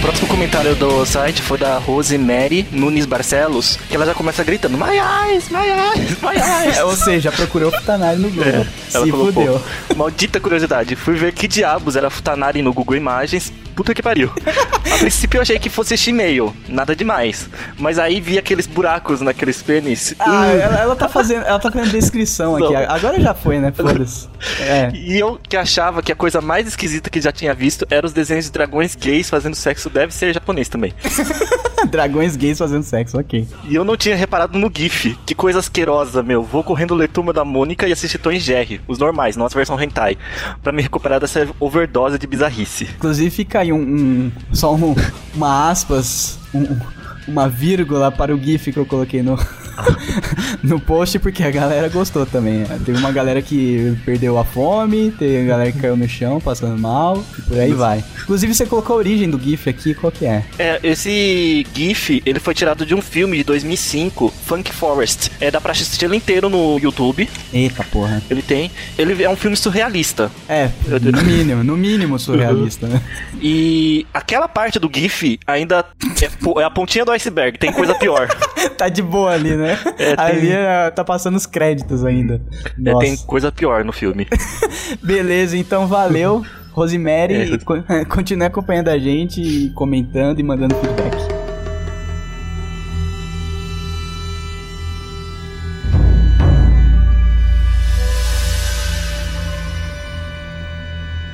[0.04, 4.98] próximo comentário do site foi da Rosemary Nunes Barcelos, que ela já começa gritando: My
[4.98, 6.80] eyes, my eyes, my eyes.
[6.82, 8.44] Ou seja, procurou Futanari no Google.
[8.44, 9.64] É, Se fudeu.
[9.96, 10.98] Maldita curiosidade.
[10.98, 14.32] Fui ver que diabos era Futanari no Google Imagens puta que pariu.
[14.94, 17.50] A princípio eu achei que fosse Shimeio, nada demais.
[17.78, 20.16] Mas aí vi aqueles buracos naqueles pênis.
[20.20, 22.76] Ah, ela, ela, tá fazendo, ela tá fazendo descrição aqui.
[22.76, 23.72] Agora já foi, né?
[23.72, 24.30] Foda-se.
[24.60, 24.92] É.
[24.94, 28.14] E eu que achava que a coisa mais esquisita que já tinha visto era os
[28.14, 30.94] desenhos de dragões gays fazendo sexo, deve ser japonês também.
[31.90, 33.48] dragões gays fazendo sexo, ok.
[33.66, 35.18] E eu não tinha reparado no GIF.
[35.26, 36.44] Que coisa asquerosa, meu.
[36.44, 40.18] Vou correndo ler Turma da Mônica e assistir Tom Jerry, os normais, as versão hentai,
[40.62, 42.86] para me recuperar dessa overdose de bizarrice.
[42.96, 44.96] Inclusive fica aí um, um só um,
[45.36, 46.80] uma aspas, um,
[47.28, 49.38] uma vírgula para o GIF que eu coloquei no,
[50.64, 52.66] no post, porque a galera gostou também.
[52.86, 57.24] Teve uma galera que perdeu a fome, teve galera que caiu no chão passando mal,
[57.38, 58.04] e por aí vai.
[58.24, 60.44] Inclusive, você colocou a origem do GIF aqui, qual que é?
[60.58, 65.32] É, esse GIF, ele foi tirado de um filme de 2005, Funk Forest.
[65.40, 67.30] É, dá pra assistir ele inteiro no YouTube.
[67.52, 68.22] Eita porra.
[68.30, 68.72] Ele tem.
[68.98, 70.32] Ele é um filme surrealista.
[70.48, 73.02] É, no mínimo, no mínimo surrealista, né?
[73.42, 75.86] E aquela parte do GIF ainda
[76.22, 78.28] é, é a pontinha do iceberg, tem coisa pior.
[78.78, 79.63] tá de boa ali, né?
[79.72, 80.26] É, tem...
[80.26, 82.42] Ali é, tá passando os créditos ainda.
[82.86, 84.28] É, tem coisa pior no filme.
[85.02, 86.44] Beleza, então valeu.
[86.72, 88.06] Rosemary, é.
[88.10, 91.33] continue acompanhando a gente, comentando e mandando feedback.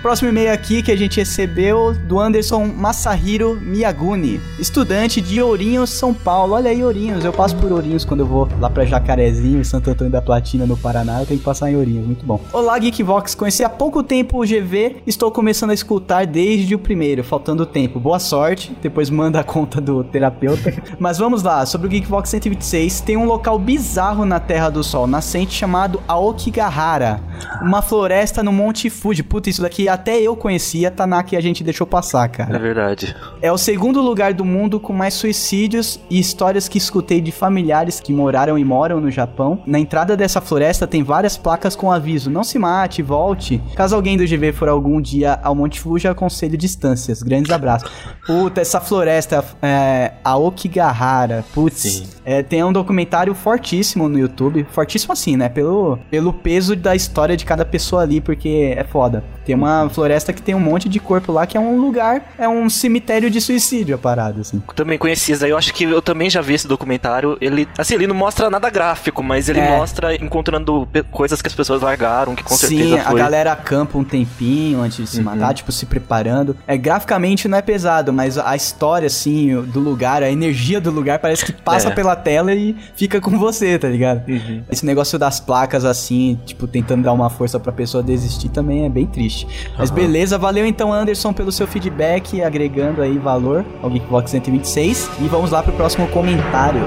[0.10, 6.16] Próximo e-mail aqui que a gente recebeu do Anderson Masahiro Miyaguni, estudante de Ourinhos, São
[6.16, 6.56] Paulo.
[6.56, 10.12] Olha aí, Ourinhos, eu passo por Ourinhos quando eu vou lá pra Jacarezinho, Santo Antônio
[10.12, 12.42] da Platina, no Paraná, eu tenho que passar em Ourinhos, muito bom.
[12.52, 17.24] Olá, Geekvox, conheci há pouco tempo o GV, estou começando a escutar desde o primeiro,
[17.24, 18.00] faltando tempo.
[18.00, 20.74] Boa sorte, depois manda a conta do terapeuta.
[20.98, 25.06] Mas vamos lá, sobre o Geekvox 126, tem um local bizarro na Terra do Sol
[25.06, 27.22] nascente chamado Aokigahara,
[27.62, 29.22] uma floresta no Monte Fuji.
[29.22, 32.56] Puta, isso daqui até eu conhecia, tá na que a gente deixou passar, cara.
[32.56, 33.16] É verdade.
[33.42, 38.00] É o segundo lugar do mundo com mais suicídios e histórias que escutei de familiares
[38.00, 39.62] que moraram e moram no Japão.
[39.66, 43.62] Na entrada dessa floresta tem várias placas com aviso: não se mate, volte.
[43.76, 47.22] Caso alguém do GV for algum dia ao Monte Fuji, aconselho distâncias.
[47.22, 47.92] Grandes abraços.
[48.26, 54.66] Puta, essa floresta, é, a Okigahara, putz, é, tem um documentário fortíssimo no YouTube.
[54.72, 55.50] Fortíssimo assim, né?
[55.50, 59.24] Pelo, pelo peso da história de cada pessoa ali, porque é foda.
[59.46, 62.34] Tem uma uma floresta que tem um monte de corpo lá, que é um lugar,
[62.38, 64.62] é um cemitério de suicídio a parada, assim.
[64.76, 67.38] Também conheci isso eu acho que eu também já vi esse documentário.
[67.42, 69.78] Ele, assim, ele não mostra nada gráfico, mas ele É.
[69.78, 73.20] mostra encontrando coisas que as pessoas largaram, que com Sim, certeza a foi.
[73.20, 75.24] galera acampa um tempinho antes de se Uhum.
[75.24, 76.56] matar, tipo, se preparando.
[76.68, 81.20] É, graficamente não é pesado, mas a história, assim, do lugar, a energia do lugar
[81.20, 81.92] parece que passa É.
[81.92, 84.28] pela tela e fica com você, tá ligado?
[84.28, 84.64] Uhum.
[84.72, 88.90] Esse negócio das placas, assim, tipo, tentando dar uma força pra pessoa desistir também é
[88.90, 89.48] bem triste.
[89.78, 95.10] Mas beleza, valeu então, Anderson, pelo seu feedback, agregando aí valor ao Geekbox 126.
[95.22, 96.82] E vamos lá pro próximo comentário.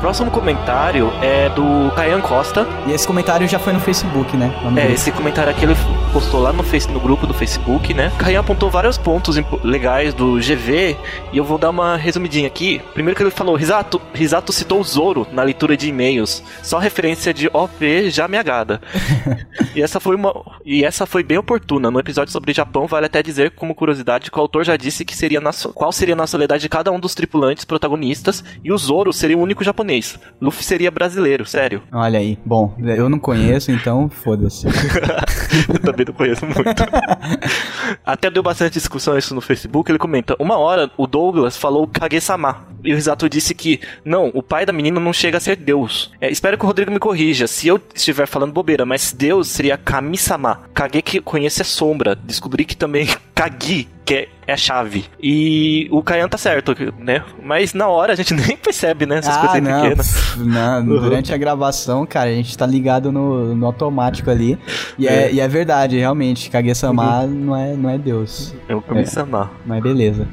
[0.00, 2.66] Próximo comentário é do Caian Costa.
[2.86, 4.50] E esse comentário já foi no Facebook, né?
[4.76, 5.74] É, esse comentário aqui ele
[6.08, 8.12] postou lá no, face, no grupo do Facebook, né?
[8.18, 10.96] Caian apontou vários pontos legais do GV
[11.32, 12.80] e eu vou dar uma resumidinha aqui.
[12.94, 16.42] Primeiro que ele falou, Risato, Risato citou o Zoro na leitura de e-mails.
[16.62, 18.80] Só referência de OP já me agrada.
[19.74, 21.90] e, essa foi uma, e essa foi bem oportuna.
[21.90, 25.16] No episódio sobre Japão, vale até dizer, como curiosidade, que o autor já disse que
[25.16, 29.12] seria na, qual seria a nacionalidade de cada um dos tripulantes protagonistas e o Zoro
[29.12, 30.18] seria o único japonês.
[30.40, 31.82] Luffy seria brasileiro, sério.
[31.92, 32.38] Olha aí.
[32.44, 34.66] Bom, eu não conheço, então foda-se.
[36.06, 36.60] Eu conheço muito.
[38.04, 39.90] Até deu bastante discussão isso no Facebook.
[39.90, 42.66] Ele comenta: Uma hora o Douglas falou Kage-sama.
[42.84, 46.12] E o Risato disse que, não, o pai da menina não chega a ser Deus.
[46.20, 49.76] É, espero que o Rodrigo me corrija se eu estiver falando bobeira, mas Deus seria
[49.76, 50.62] Kami-sama.
[50.72, 52.14] Kage que conhece a sombra.
[52.14, 55.04] Descobri que também Kagi, que é, é a chave.
[55.22, 57.22] E o Kayan tá certo, né?
[57.42, 59.18] Mas na hora a gente nem percebe, né?
[59.18, 60.36] Essas ah, coisas não, pequenas.
[60.38, 61.00] não, Uhum.
[61.02, 64.58] Durante a gravação, cara, a gente tá ligado no, no automático ali.
[64.98, 65.32] E é, É.
[65.34, 66.48] e é verdade, realmente.
[66.48, 68.54] Kage-sama não, é, não é Deus.
[68.66, 69.50] É o Kami-sama.
[69.66, 70.26] Mas beleza.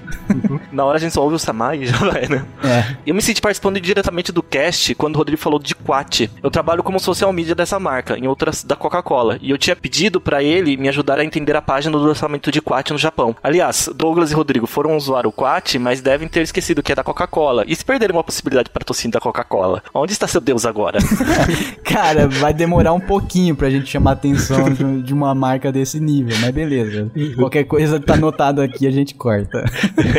[0.71, 2.45] Na hora a gente só ouve o Sama e já vai, né?
[2.63, 2.95] É.
[3.05, 6.29] Eu me senti participando diretamente do cast quando o Rodrigo falou de Quat.
[6.41, 9.37] Eu trabalho como social media dessa marca, em outras da Coca-Cola.
[9.41, 12.61] E eu tinha pedido pra ele me ajudar a entender a página do lançamento de
[12.61, 13.35] Quat no Japão.
[13.43, 13.64] Aliás,
[13.95, 17.63] Douglas e Rodrigo foram usar o Quat, mas devem ter esquecido que é da Coca-Cola.
[17.67, 19.81] E se perderem uma possibilidade de patrocínio da Coca-Cola?
[19.93, 20.99] Onde está seu Deus agora?
[21.83, 24.69] Cara, vai demorar um pouquinho pra gente chamar a atenção
[25.03, 27.11] de, uma marca desse nível, mas beleza.
[27.35, 29.63] Qualquer coisa tá anotado aqui, a gente corta.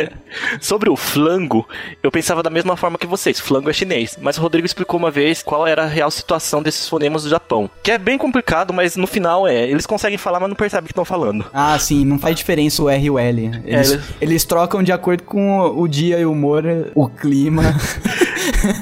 [0.59, 1.67] Sobre o flango,
[2.01, 3.39] eu pensava da mesma forma que vocês.
[3.39, 4.17] Flango é chinês.
[4.21, 7.69] Mas o Rodrigo explicou uma vez qual era a real situação desses fonemas do Japão.
[7.83, 9.69] Que é bem complicado, mas no final é.
[9.69, 11.45] Eles conseguem falar, mas não percebem o que estão falando.
[11.53, 13.36] Ah, sim, não faz diferença o R e o L.
[13.45, 16.63] Eles, É, eles- eles trocam de acordo com o, o dia e o humor,
[16.95, 17.63] o clima.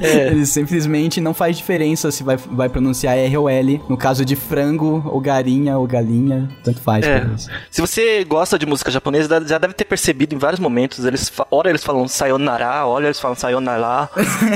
[0.01, 0.27] É.
[0.31, 3.81] Eles simplesmente não faz diferença se vai, vai pronunciar R ou L.
[3.89, 7.03] No caso de frango, ou garinha, ou galinha, tanto faz.
[7.05, 7.25] É.
[7.71, 11.03] Se você gosta de música japonesa, já deve ter percebido em vários momentos.
[11.03, 14.07] Eles, ora eles falam sayonara, ora eles falam sayonara.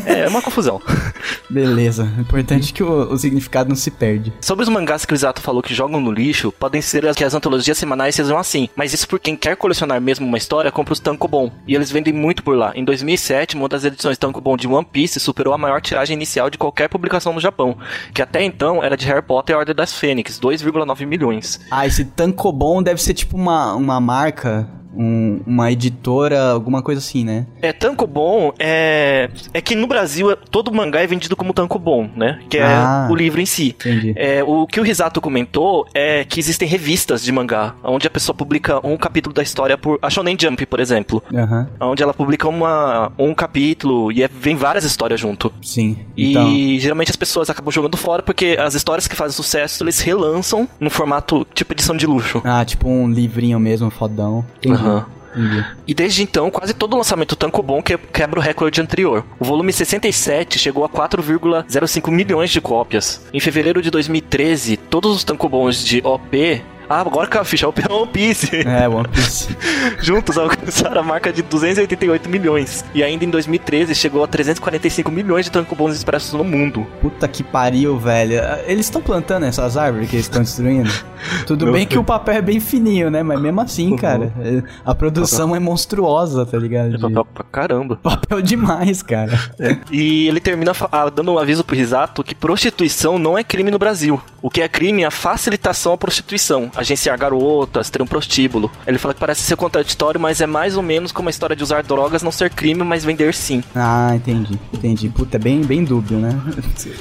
[0.05, 0.79] é uma confusão.
[1.49, 2.07] Beleza.
[2.17, 4.31] O importante é que o, o significado não se perde.
[4.41, 7.33] Sobre os mangás que o Isato falou que jogam no lixo, podem ser que as
[7.33, 8.69] antologias semanais sejam assim.
[8.75, 11.49] Mas isso por quem quer colecionar mesmo uma história, compra os Tankobon.
[11.65, 12.73] E eles vendem muito por lá.
[12.75, 16.58] Em 2007, uma das edições Tankobon de One Piece superou a maior tiragem inicial de
[16.58, 17.78] qualquer publicação no Japão.
[18.13, 21.62] Que até então era de Harry Potter e a Ordem das Fênix, 2,9 milhões.
[21.71, 27.23] Ah, esse Tankobon deve ser tipo uma, uma marca, um- uma editora, alguma coisa assim,
[27.23, 27.45] né?
[27.62, 29.30] É, Tankobon é.
[29.54, 32.39] É que no Brasil é- todo mangá é vendido como Tankobon, né?
[32.49, 33.08] Que é Ah.
[33.10, 33.69] o livro em si.
[33.69, 34.13] Entendi.
[34.15, 38.36] É, o que o Risato comentou é que existem revistas de mangá, onde a pessoa
[38.36, 39.99] publica um capítulo da história por.
[40.02, 41.21] A Shonen Jump, por exemplo.
[41.34, 45.52] Aham, Onde ela publica uma, um capítulo e é- vem várias histórias junto.
[45.62, 45.97] sim.
[46.15, 49.99] E Então, geralmente as pessoas acabam jogando fora porque as histórias que fazem sucesso eles
[49.99, 52.41] relançam no formato tipo edição de luxo.
[52.43, 54.45] ah, tipo um livrinho mesmo, fodão.
[54.58, 54.78] Entendi.
[54.79, 55.05] Aham.
[55.35, 55.65] entendi.
[55.87, 59.23] E desde então, quase todo lançamento Tankobon que- quebra o recorde anterior.
[59.39, 63.21] O volume 67 chegou a 4,05 milhões de cópias.
[63.33, 66.61] Em fevereiro de 2013, todos os Tankobons de OP...
[66.89, 68.49] Ah, agora que a ficha é One Piece.
[68.67, 69.56] É, One Piece.
[70.02, 72.84] Juntos alcançaram a marca de 288 milhões.
[72.95, 76.88] E ainda em 2013 chegou a 345 milhões de Tankobons expressos no mundo.
[77.02, 78.39] Puta que pariu, velho.
[78.65, 80.89] Eles estão plantando essas árvores que eles estão destruindo?
[81.45, 81.73] Tudo Não.
[81.73, 83.21] bem que o papel é bem fininho, né?
[83.21, 83.97] Mas mesmo assim, Uhum.
[83.97, 86.95] cara, é- a produção é monstruosa, tá ligado?
[86.95, 87.97] É papel pra caramba.
[88.02, 89.38] Papel demais, cara.
[89.91, 93.78] E ele termina ah, dando um aviso pro Risato que prostituição não é crime no
[93.80, 94.21] Brasil.
[94.41, 96.71] O que é crime é a facilitação à prostituição.
[96.79, 98.71] Agenciar garotas, ter um prostíbulo.
[98.85, 101.63] Ele fala que parece ser contraditório, mas é mais ou menos como a história de
[101.63, 103.63] usar drogas não ser crime, mas vender sim.
[103.75, 104.59] Ah, entendi.
[104.73, 105.09] Entendi.
[105.09, 106.39] Puta, é bem, bem dúbio, né?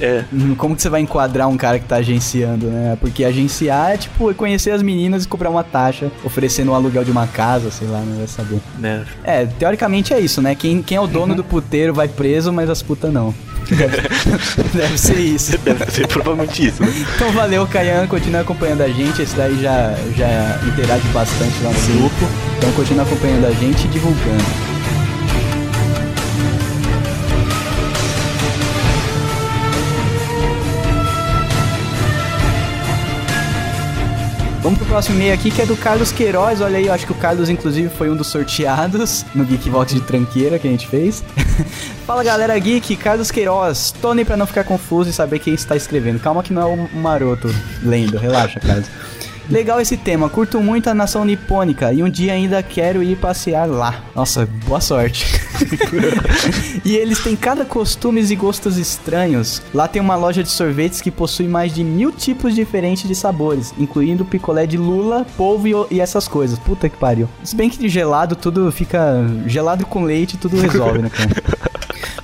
[0.01, 0.25] É.
[0.57, 2.97] Como que você vai enquadrar um cara que tá agenciando, né?
[3.01, 7.11] Porque agenciar é tipo conhecer as meninas e cobrar uma taxa, oferecendo um aluguel de
[7.11, 8.61] uma casa, sei lá, não vai saber.
[8.83, 10.55] É, é teoricamente é isso, né?
[10.55, 11.37] Quem, quem é o dono uhum.
[11.37, 13.35] do puteiro vai preso, mas as putas não.
[14.75, 15.59] Deve ser isso.
[15.59, 16.83] Deve ser provavelmente isso.
[16.83, 17.07] Né?
[17.15, 18.07] Então valeu, Caian.
[18.07, 19.23] Continua acompanhando a gente.
[19.23, 22.29] Esse daí já, já interage bastante lá no grupo.
[22.57, 24.78] Então continua acompanhando a gente e divulgando.
[34.69, 36.61] Vamos pro próximo e-mail aqui que é do Carlos Queiroz.
[36.61, 40.03] Olha aí, eu acho que o Carlos, inclusive, foi um dos sorteados no Geekbox de
[40.03, 41.25] tranqueira que a gente fez.
[42.07, 43.95] Fala galera geek, Carlos Queiroz.
[44.15, 46.21] Nem pra não ficar confuso e saber quem está escrevendo.
[46.21, 47.49] Calma que não é o maroto
[47.83, 48.89] lendo, relaxa, Carlos.
[49.51, 53.67] Legal esse tema, curto muito a nação nipônica e um dia ainda quero ir passear
[53.67, 54.05] lá.
[54.15, 55.27] Nossa, boa sorte.
[56.85, 59.63] e eles têm cada costumes e gostos estranhos.
[59.73, 63.73] Lá tem uma loja de sorvetes que possui mais de mil tipos diferentes de sabores,
[63.79, 66.59] incluindo picolé de lula, polvo e, essas coisas.
[66.59, 67.29] Puta que pariu.
[67.43, 71.59] Se bem que de gelado tudo fica gelado com leite, tudo resolve, né, cara?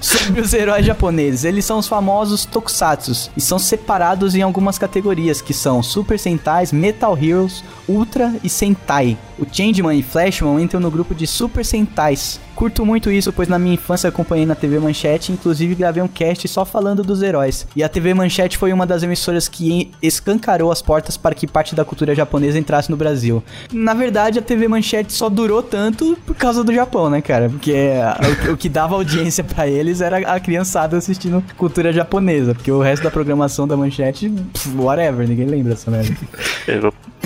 [0.05, 1.45] sobre os heróis japoneses.
[1.45, 6.73] Eles são os famosos tokusatsu e são separados em algumas categorias, que são Super Sentais,
[6.73, 9.17] Metal Heroes, Ultra e Sentai.
[9.39, 12.39] O Changeman e Flashman entram no grupo de Super Sentais.
[12.55, 16.47] Curto muito isso, pois na minha infância acompanhei na TV Manchete, inclusive gravei um cast
[16.49, 17.67] só falando dos heróis.
[17.75, 21.75] E a TV Manchete foi uma das emissoras que escancarou as portas para que parte
[21.75, 23.43] da cultura japonesa entrasse no Brasil.
[23.73, 27.49] Na verdade, a TV Manchete só durou tanto por causa do Japão, né, cara?
[27.49, 27.75] Porque
[28.49, 32.81] o, o, que dava audiência para eles era a criançada assistindo cultura japonesa, porque o
[32.81, 36.15] resto da programação da Manchete, pff, whatever, ninguém lembra dessa merda.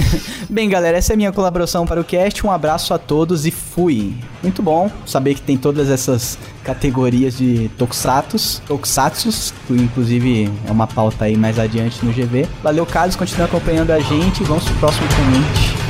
[0.49, 2.47] Bem, galera, essa é a minha colaboração para o cast.
[2.47, 4.15] Um abraço a todos e fui.
[4.43, 10.87] Muito bom saber que tem todas essas categorias de tokusatsu, tokusatsus, que inclusive é uma
[10.87, 12.47] pauta aí mais adiante no GV.
[12.63, 14.43] Valeu, Carlos, continue acompanhando a gente.
[14.45, 15.88] Vamos pro próximo comente.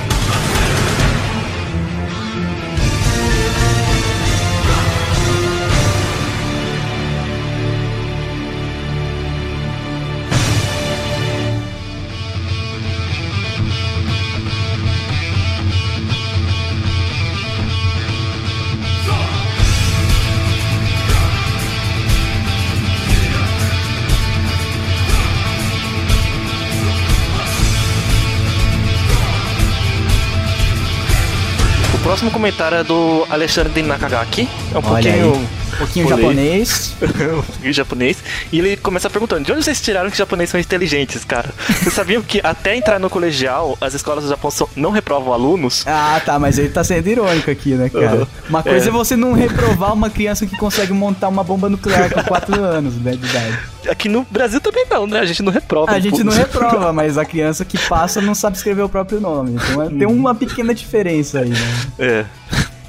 [32.08, 34.48] Próximo comentário é do Alexandre Nakagaki.
[34.72, 35.34] É um Olha pouquinho.
[35.34, 35.57] Aí.
[35.74, 36.94] Um pouquinho japonês.
[37.02, 38.18] um pouquinho japonês.
[38.52, 41.50] E ele começa perguntando: de onde vocês tiraram que os japoneses são inteligentes, cara?
[41.78, 45.84] Vocês sabiam que até entrar no colegial, as escolas do Japão são, não reprovam alunos?
[45.86, 48.20] Ah, tá, mas ele tá sendo irônico aqui, né, cara?
[48.20, 48.26] Uhum.
[48.48, 48.88] Uma coisa é.
[48.88, 48.92] é.
[48.92, 53.12] você não reprovar uma criança que consegue montar uma bomba nuclear com 4 anos né,
[53.12, 53.58] de idade.
[53.88, 55.20] Aqui no Brasil também não, né?
[55.20, 55.92] A gente não reprova.
[55.92, 59.52] A gente não reprova, mas a criança que passa não sabe escrever o próprio nome.
[59.54, 61.80] Então é, tem uma pequena diferença aí, né?
[61.98, 62.24] É.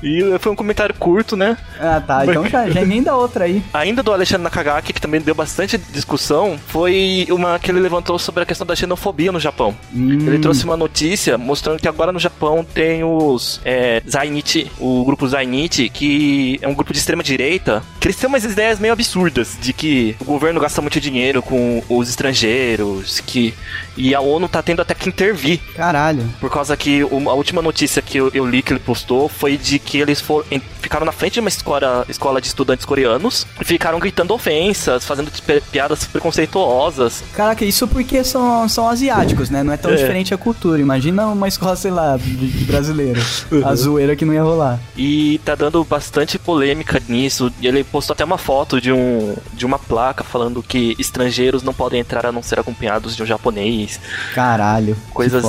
[0.01, 1.57] E foi um comentário curto, né?
[1.79, 2.19] Ah, tá.
[2.29, 3.63] Então já, já emenda outra aí.
[3.73, 8.43] Ainda do Alexandre Nakagaki, que também deu bastante discussão, foi uma que ele levantou sobre
[8.43, 9.75] a questão da xenofobia no Japão.
[9.93, 10.27] Hum.
[10.27, 15.27] Ele trouxe uma notícia mostrando que agora no Japão tem os é, Zainichi, o grupo
[15.27, 20.15] Zainichi, que é um grupo de extrema direita, têm umas ideias meio absurdas de que
[20.19, 23.53] o governo gasta muito dinheiro com os estrangeiros, que
[23.97, 25.59] e a ONU tá tendo até que intervir.
[25.75, 26.23] Caralho.
[26.39, 29.77] Por causa que a última notícia que eu, eu li que ele postou foi de
[29.77, 30.45] que eles foram,
[30.81, 35.29] ficaram na frente de uma escola, escola de estudantes coreanos e ficaram gritando ofensas, fazendo
[35.71, 37.23] piadas preconceituosas.
[37.33, 39.63] Caraca, isso porque são, são asiáticos, né?
[39.63, 39.95] Não é tão é.
[39.95, 40.81] diferente a cultura.
[40.81, 43.21] Imagina uma escola, sei lá, de, de brasileiro.
[43.51, 43.67] Uhum.
[43.67, 44.79] A zoeira que não ia rolar.
[44.95, 47.51] E tá dando bastante polêmica nisso.
[47.61, 51.73] E ele postou até uma foto de, um, de uma placa falando que estrangeiros não
[51.73, 53.99] podem entrar a não ser acompanhados de um japonês
[54.33, 54.95] Caralho.
[55.13, 55.43] Coisas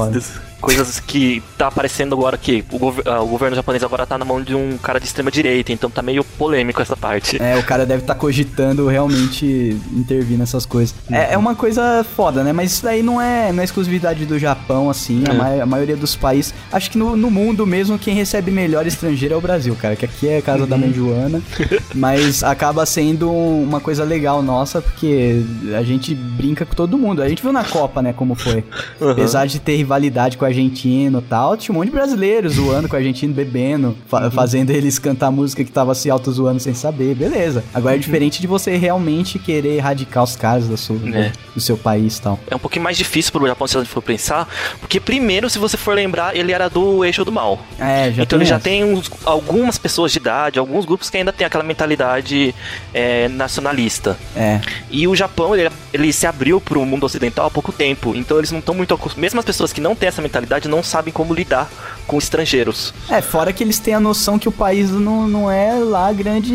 [0.61, 4.25] coisas que tá aparecendo agora que o, gov uh, o, governo japonês agora tá na
[4.25, 7.43] mão de um cara de extrema direita, então tá meio polêmico essa parte.
[7.43, 10.95] É, o cara deve estar tá cogitando realmente intervir nessas coisas.
[11.11, 12.53] É, é, uma coisa foda, né?
[12.53, 15.31] Mas isso daí não é, não é exclusividade do Japão, assim, é.
[15.31, 16.55] a, ma a, maioria dos países.
[16.71, 20.05] Acho que no, no, mundo mesmo, quem recebe melhor estrangeiro é o Brasil, cara, que
[20.05, 20.69] aqui é casa uhum.
[20.69, 21.43] da mãe Joana,
[21.95, 25.43] mas acaba sendo uma coisa legal nossa, porque
[25.77, 27.23] a gente brinca com todo mundo.
[27.23, 28.65] A gente viu na Copa, né, como foi.
[29.01, 29.11] Uhum.
[29.11, 31.57] Apesar de ter rivalidade com a argentino e tal.
[31.57, 34.31] Tinha um monte de brasileiros zoando com o argentino, bebendo, fa uhum.
[34.31, 37.65] fazendo eles cantar música que tava se auto-zoando sem saber, beleza.
[37.73, 38.01] Agora é uhum.
[38.01, 41.33] diferente de você realmente querer erradicar os caras da sua, é.
[41.55, 42.39] do seu país e tal.
[42.51, 44.49] É um pouquinho mais difícil pro Japão se você for pensar,
[44.81, 47.59] porque primeiro, se você for lembrar, ele era do eixo do mal.
[47.79, 48.55] É, já Então ele essa.
[48.55, 52.55] já tem uns, algumas pessoas de idade, alguns grupos que ainda tem aquela mentalidade
[52.93, 54.17] é, nacionalista.
[54.37, 54.61] É.
[54.91, 58.51] E o Japão, ele, ele se abriu pro mundo ocidental há pouco tempo, então eles
[58.51, 59.21] não estão muito acostumados.
[59.21, 61.71] Mesmo as pessoas que não têm essa mentalidade não sabem como lidar
[62.11, 62.93] com estrangeiros.
[63.09, 66.53] É, fora que eles têm a noção que o país não, não é lá grande.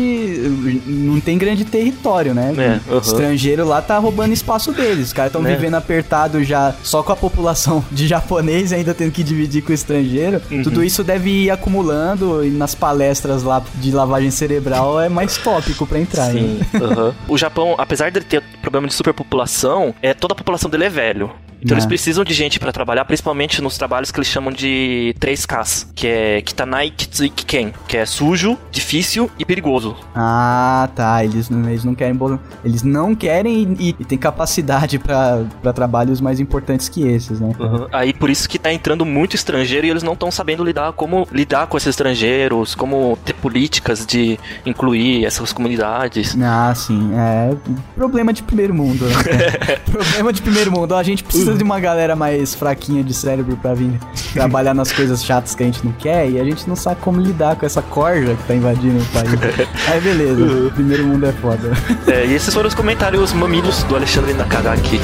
[0.86, 2.52] Não tem grande território, né?
[2.56, 2.98] É, uhum.
[2.98, 5.06] O estrangeiro lá tá roubando espaço deles.
[5.06, 5.54] Os caras estão é.
[5.54, 9.74] vivendo apertado já só com a população de japonês ainda tendo que dividir com o
[9.74, 10.42] estrangeiro.
[10.50, 10.62] Uhum.
[10.62, 15.86] Tudo isso deve ir acumulando e nas palestras lá de lavagem cerebral é mais tópico
[15.86, 16.32] para entrar.
[16.32, 16.60] Sim.
[16.72, 16.80] Né?
[16.80, 17.14] Uhum.
[17.28, 21.30] o Japão, apesar de ter problema de superpopulação, é, toda a população dele é velho.
[21.66, 21.88] Então eles é.
[21.88, 26.40] precisam de gente para trabalhar, principalmente nos trabalhos que eles chamam de 3Ks, que é
[26.40, 29.96] Kitanai Kitsui Kiken, que é sujo, difícil e perigoso.
[30.14, 31.24] Ah, tá.
[31.24, 32.16] Eles, eles não querem
[32.64, 37.52] eles não querem e, e tem capacidade para trabalhos mais importantes que esses, né?
[37.58, 37.88] Uhum.
[37.92, 41.26] Aí por isso que tá entrando muito estrangeiro e eles não estão sabendo lidar como
[41.32, 46.36] lidar com esses estrangeiros, como ter políticas de incluir essas comunidades.
[46.40, 47.10] Ah, sim.
[47.12, 47.56] É
[47.96, 49.78] problema de primeiro mundo, né?
[49.90, 50.94] problema de primeiro mundo.
[50.94, 53.98] A gente precisa precisa de uma galera mais fraquinha de cérebro pra vir
[54.32, 57.20] trabalhar nas coisas chatas que a gente não quer e a gente não sabe como
[57.20, 59.30] lidar com essa corja que tá invadindo o país.
[59.90, 61.72] Aí beleza, o primeiro mundo é foda.
[62.06, 65.00] É, e esses foram os comentários mamilos do Alexandre Nakagaki.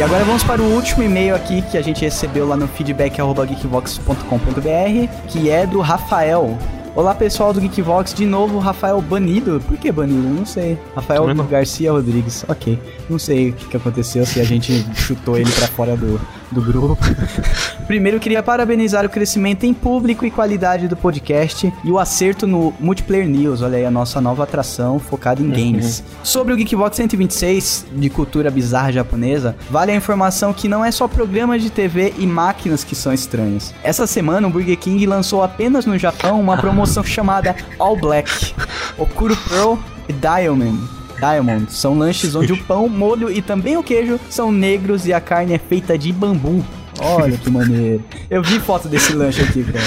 [0.00, 5.28] E agora vamos para o último e-mail aqui que a gente recebeu lá no feedback.geekvox.com.br,
[5.28, 6.56] que é do Rafael.
[6.96, 9.62] Olá pessoal do Geekvox, de novo Rafael banido.
[9.68, 10.26] Por que banido?
[10.26, 10.78] Não sei.
[10.96, 12.46] Rafael Garcia Rodrigues.
[12.48, 12.78] Ok.
[13.10, 16.18] Não sei o que, que aconteceu, se a gente chutou ele para fora do,
[16.50, 16.98] do grupo.
[17.86, 22.72] Primeiro, queria parabenizar o crescimento em público e qualidade do podcast e o acerto no
[22.78, 23.62] Multiplayer News.
[23.62, 25.52] Olha aí, a nossa nova atração focada em uhum.
[25.52, 26.04] games.
[26.22, 31.08] Sobre o Geekbox 126, de cultura bizarra japonesa, vale a informação que não é só
[31.08, 33.74] programas de TV e máquinas que são estranhos.
[33.82, 38.54] Essa semana, o Burger King lançou apenas no Japão uma promoção chamada All Black,
[38.96, 39.74] Okuro Pearl
[40.08, 41.72] e Diamond Diamond.
[41.72, 45.52] São lanches onde o pão, molho e também o queijo são negros e a carne
[45.52, 46.64] é feita de bambu.
[46.98, 48.04] Olha que maneiro.
[48.28, 49.84] Eu vi foto desse lanche aqui, cara.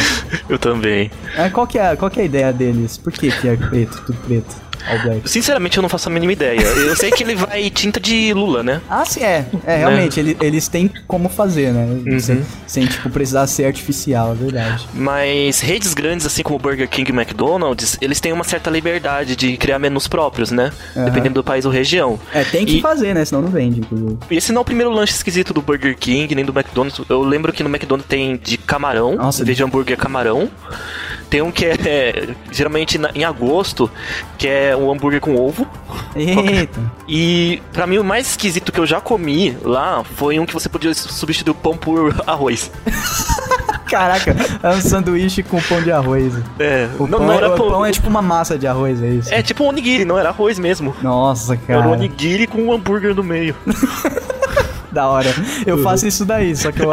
[0.49, 1.11] Eu também.
[1.35, 2.97] É, qual, que é, qual que é a ideia deles?
[2.97, 4.55] Por que, que é preto, tudo preto?
[5.25, 6.59] Sinceramente, eu não faço a mínima ideia.
[6.59, 8.81] Eu sei que ele vai tinta de lula, né?
[8.89, 9.45] Ah, sim, é.
[9.65, 10.31] É, realmente, né?
[10.31, 11.85] ele, eles têm como fazer, né?
[11.85, 12.19] Uhum.
[12.19, 14.87] Sem, sem, tipo, precisar ser artificial, é verdade.
[14.93, 19.57] Mas redes grandes, assim como Burger King e McDonald's, eles têm uma certa liberdade de
[19.57, 20.71] criar menus próprios, né?
[20.95, 21.05] Uhum.
[21.05, 22.19] Dependendo do país ou região.
[22.33, 22.81] É, tem que e...
[22.81, 23.23] fazer, né?
[23.25, 24.17] Senão não vende, inclusive.
[24.29, 27.01] E esse não é o primeiro lanche esquisito do Burger King, nem do McDonald's.
[27.09, 30.49] Eu lembro que no McDonald's tem de camarão, Nossa, de hambúrguer camarão.
[31.29, 33.89] Tem um que é, geralmente em agosto,
[34.37, 35.67] que é um hambúrguer com ovo.
[36.15, 36.79] Eita.
[37.07, 40.69] E para mim o mais esquisito que eu já comi lá foi um que você
[40.69, 42.71] podia substituir o pão por arroz.
[43.87, 46.33] Caraca, é um sanduíche com pão de arroz.
[46.57, 47.69] É, o não, pão, não era o pão.
[47.69, 49.33] pão é tipo uma massa de arroz, é isso?
[49.33, 50.95] É tipo um onigiri, não era arroz mesmo.
[51.01, 51.79] Nossa, cara.
[51.79, 53.55] Era um onigiri com um hambúrguer no meio.
[54.93, 55.33] da hora.
[55.65, 55.83] Eu uhum.
[55.83, 56.89] faço isso daí, só que o,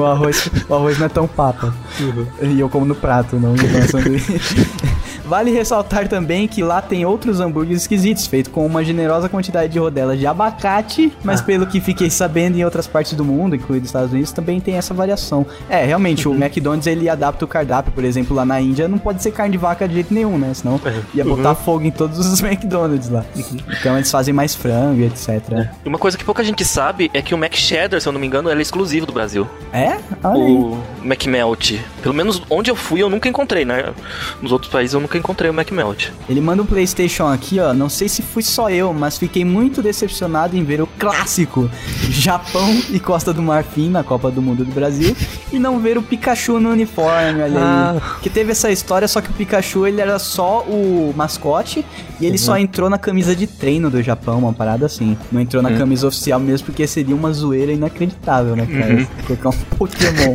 [0.00, 1.74] o, arroz, o arroz não é tão papa.
[2.00, 2.26] Uhum.
[2.40, 4.40] E eu como no prato, não no sanduíche.
[5.32, 9.78] Vale ressaltar também que lá tem outros hambúrgueres esquisitos, feitos com uma generosa quantidade de
[9.78, 11.44] rodelas de abacate, mas ah.
[11.44, 14.74] pelo que fiquei sabendo em outras partes do mundo, incluindo os Estados Unidos, também tem
[14.74, 15.46] essa variação.
[15.70, 16.34] É, realmente, uhum.
[16.34, 19.52] o McDonald's ele adapta o cardápio, por exemplo, lá na Índia não pode ser carne
[19.52, 20.52] de vaca de jeito nenhum, né?
[20.52, 21.00] Senão é.
[21.14, 21.54] ia botar uhum.
[21.54, 23.24] fogo em todos os McDonald's lá.
[23.34, 23.56] Uhum.
[23.80, 25.30] Então eles fazem mais frango, etc.
[25.52, 25.70] É.
[25.82, 28.20] E uma coisa que pouca gente sabe é que o Mac Cheddar, se eu não
[28.20, 29.48] me engano, é exclusivo do Brasil.
[29.72, 29.96] É?
[30.22, 31.78] Olha o Mac Melt.
[32.02, 33.94] Pelo menos onde eu fui eu nunca encontrei, né?
[34.42, 36.10] Nos outros países eu nunca encontrei o MacMelt.
[36.28, 37.72] Ele manda um PlayStation aqui, ó.
[37.72, 41.70] Não sei se fui só eu, mas fiquei muito decepcionado em ver o clássico
[42.10, 45.16] Japão e Costa do Marfim na Copa do Mundo do Brasil
[45.52, 47.90] e não ver o Pikachu no uniforme, olha ah.
[47.92, 48.00] aí.
[48.20, 51.84] Que teve essa história, só que o Pikachu ele era só o mascote
[52.20, 52.38] e ele uhum.
[52.38, 55.16] só entrou na camisa de treino do Japão, uma parada assim.
[55.30, 55.78] Não entrou na uhum.
[55.78, 58.94] camisa oficial mesmo porque seria uma zoeira inacreditável, né, cara?
[58.94, 59.06] Uhum.
[59.26, 60.34] Colocar um Pokémon.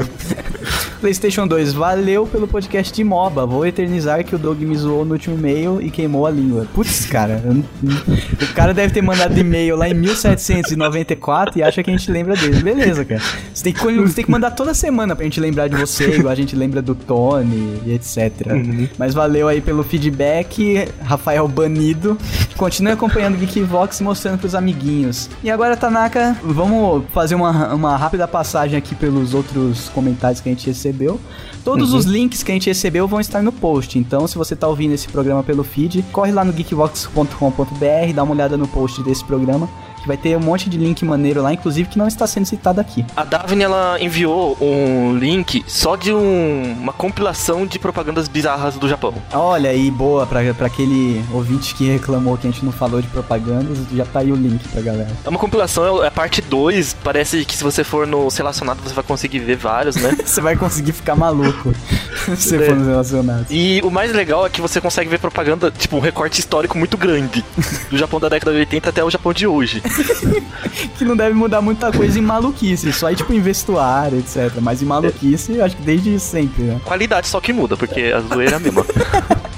[0.99, 3.45] PlayStation 2, valeu pelo podcast de MOBA.
[3.45, 6.67] Vou eternizar que o Doug me zoou no último e-mail e queimou a língua.
[6.73, 7.41] Putz, cara.
[8.41, 12.35] o cara deve ter mandado e-mail lá em 1794 e acha que a gente lembra
[12.35, 12.61] dele.
[12.61, 13.21] Beleza, cara.
[13.53, 16.31] Você tem que, você tem que mandar toda semana pra gente lembrar de você, igual
[16.31, 18.47] a gente lembra do Tony e etc.
[18.51, 18.87] Uhum.
[18.97, 22.17] Mas valeu aí pelo feedback, Rafael Banido.
[22.55, 25.29] Continue acompanhando o Geekvox e mostrando pros amiguinhos.
[25.43, 30.51] E agora, Tanaka, vamos fazer uma, uma rápida passagem aqui pelos outros comentários que a
[30.51, 31.19] gente recebeu.
[31.63, 31.99] Todos uhum.
[31.99, 33.99] os links que a gente recebeu vão estar no post.
[33.99, 38.33] Então, se você tá ouvindo esse programa pelo feed, corre lá no geekvox.com.br, dá uma
[38.33, 39.69] olhada no post desse programa
[40.07, 43.05] Vai ter um monte de link maneiro lá, inclusive que não está sendo citado aqui.
[43.13, 48.87] A Daphne ela enviou um link só de um, uma compilação de propagandas bizarras do
[48.87, 49.13] Japão.
[49.33, 53.07] Olha aí, boa, pra, pra aquele ouvinte que reclamou que a gente não falou de
[53.09, 55.11] propagandas, já tá aí o link pra galera.
[55.25, 58.93] É uma compilação, é, é parte 2, parece que se você for no relacionado você
[58.93, 60.15] vai conseguir ver vários, né?
[60.23, 61.73] você vai conseguir ficar maluco
[62.37, 62.65] se é.
[62.65, 63.47] for nos relacionados.
[63.49, 66.97] E o mais legal é que você consegue ver propaganda, tipo, um recorte histórico muito
[66.97, 67.43] grande
[67.89, 69.81] do Japão da década de 80 até o Japão de hoje.
[70.97, 74.51] que não deve mudar muita coisa em maluquice, só tipo em vestuário, etc.
[74.61, 76.81] Mas em maluquice, acho que desde sempre, né?
[76.83, 78.85] Qualidade só que muda, porque a zoeira é a mesma.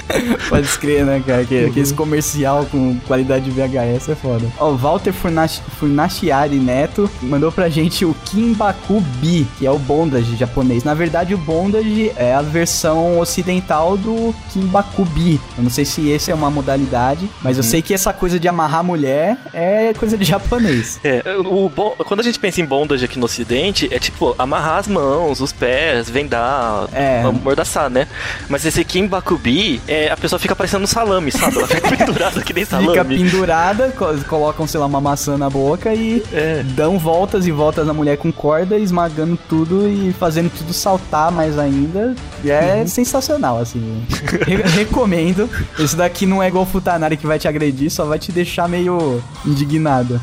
[0.50, 1.46] Pode escrever, né, cara?
[1.46, 1.70] Que, uhum.
[1.70, 4.48] Aqueles comercial com qualidade de VHS é foda.
[4.58, 10.84] Ó, o Walter Furnachiari Neto mandou pra gente o Kimbakubi, que é o bondage japonês.
[10.84, 15.40] Na verdade, o bondage é a versão ocidental do Kimbakubi.
[15.58, 17.70] Eu não sei se esse é uma modalidade, mas eu uhum.
[17.70, 21.00] sei que essa coisa de amarrar mulher é coisa de japonês.
[21.04, 21.70] É, o,
[22.06, 25.52] quando a gente pensa em bondage aqui no ocidente, é tipo amarrar as mãos, os
[25.52, 27.22] pés, vendar, é.
[27.24, 28.08] amordaçar, né?
[28.48, 31.58] Mas esse Kimbakubi é a pessoa fica parecendo um salame, sabe?
[31.58, 32.90] Ela fica pendurada que nem salame.
[32.90, 33.94] Fica pendurada,
[34.28, 36.64] colocam, sei lá, uma maçã na boca e é.
[36.64, 41.58] dão voltas e voltas na mulher com corda, esmagando tudo e fazendo tudo saltar mais
[41.58, 42.16] ainda.
[42.44, 42.88] E é uhum.
[42.88, 44.06] sensacional, assim.
[44.46, 45.50] Re recomendo.
[45.78, 48.70] Esse daqui não é igual o Futanari que vai te agredir, só vai te deixar
[48.70, 50.22] meio indignado.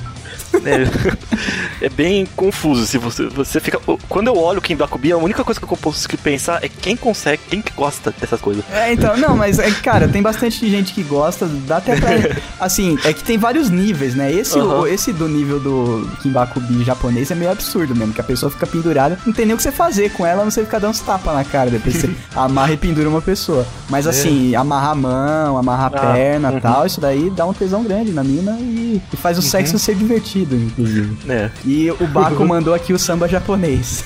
[0.65, 2.87] É, é, bem confuso.
[2.87, 3.79] Se você, você fica.
[4.09, 7.43] Quando eu olho o Kimbakubi, a única coisa que eu posso pensar é quem consegue,
[7.49, 8.65] quem gosta dessas coisas.
[8.73, 12.11] É, então, não, mas é, cara, tem bastante gente que gosta, dá até pra.
[12.61, 14.33] assim, é que tem vários níveis, né?
[14.33, 14.81] Esse, uhum.
[14.81, 18.67] o, esse do nível do Kimbakubi japonês é meio absurdo mesmo, que a pessoa fica
[18.67, 21.01] pendurada, não tem nem o que você fazer com ela, não sei ficar dando uns
[21.01, 23.67] tapas na cara, depois você amarra e pendura uma pessoa.
[23.89, 24.11] Mas é.
[24.11, 24.57] assim, é.
[24.57, 26.61] amarrar a mão, amarrar a ah, perna e uhum.
[26.61, 29.47] tal, isso daí dá um tesão grande na mina e, e faz o uhum.
[29.47, 31.17] sexo ser divertido inclusive.
[31.29, 31.51] É.
[31.65, 34.05] E o Baco mandou aqui o samba japonês.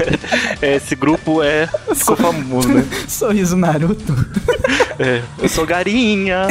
[0.62, 1.68] Esse grupo é.
[1.94, 2.84] Ficou famoso, né?
[3.08, 4.14] Sorriso Naruto.
[4.98, 5.22] É.
[5.38, 6.46] Eu sou Garinha.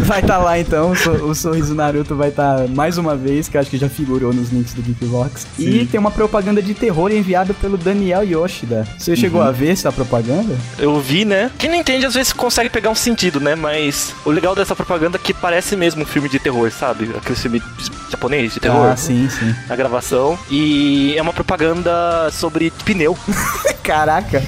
[0.00, 3.56] Vai estar tá lá então, o Sorriso Naruto vai estar tá mais uma vez, que
[3.56, 5.46] eu acho que já figurou nos links do Geekbox.
[5.58, 8.86] E tem uma propaganda de terror enviada pelo Daniel Yoshida.
[8.98, 9.48] Você chegou uhum.
[9.48, 10.56] a ver essa propaganda?
[10.78, 11.50] Eu vi, né?
[11.58, 13.54] Quem não entende às vezes consegue pegar um sentido, né?
[13.54, 17.10] Mas o legal dessa propaganda é que parece mesmo um filme de terror, sabe?
[17.16, 17.62] Aquele filme
[18.10, 18.69] japonês de terror.
[18.72, 19.54] Ah, sim, sim.
[19.68, 20.38] A gravação.
[20.50, 23.16] E é uma propaganda sobre pneu.
[23.82, 24.42] Caraca.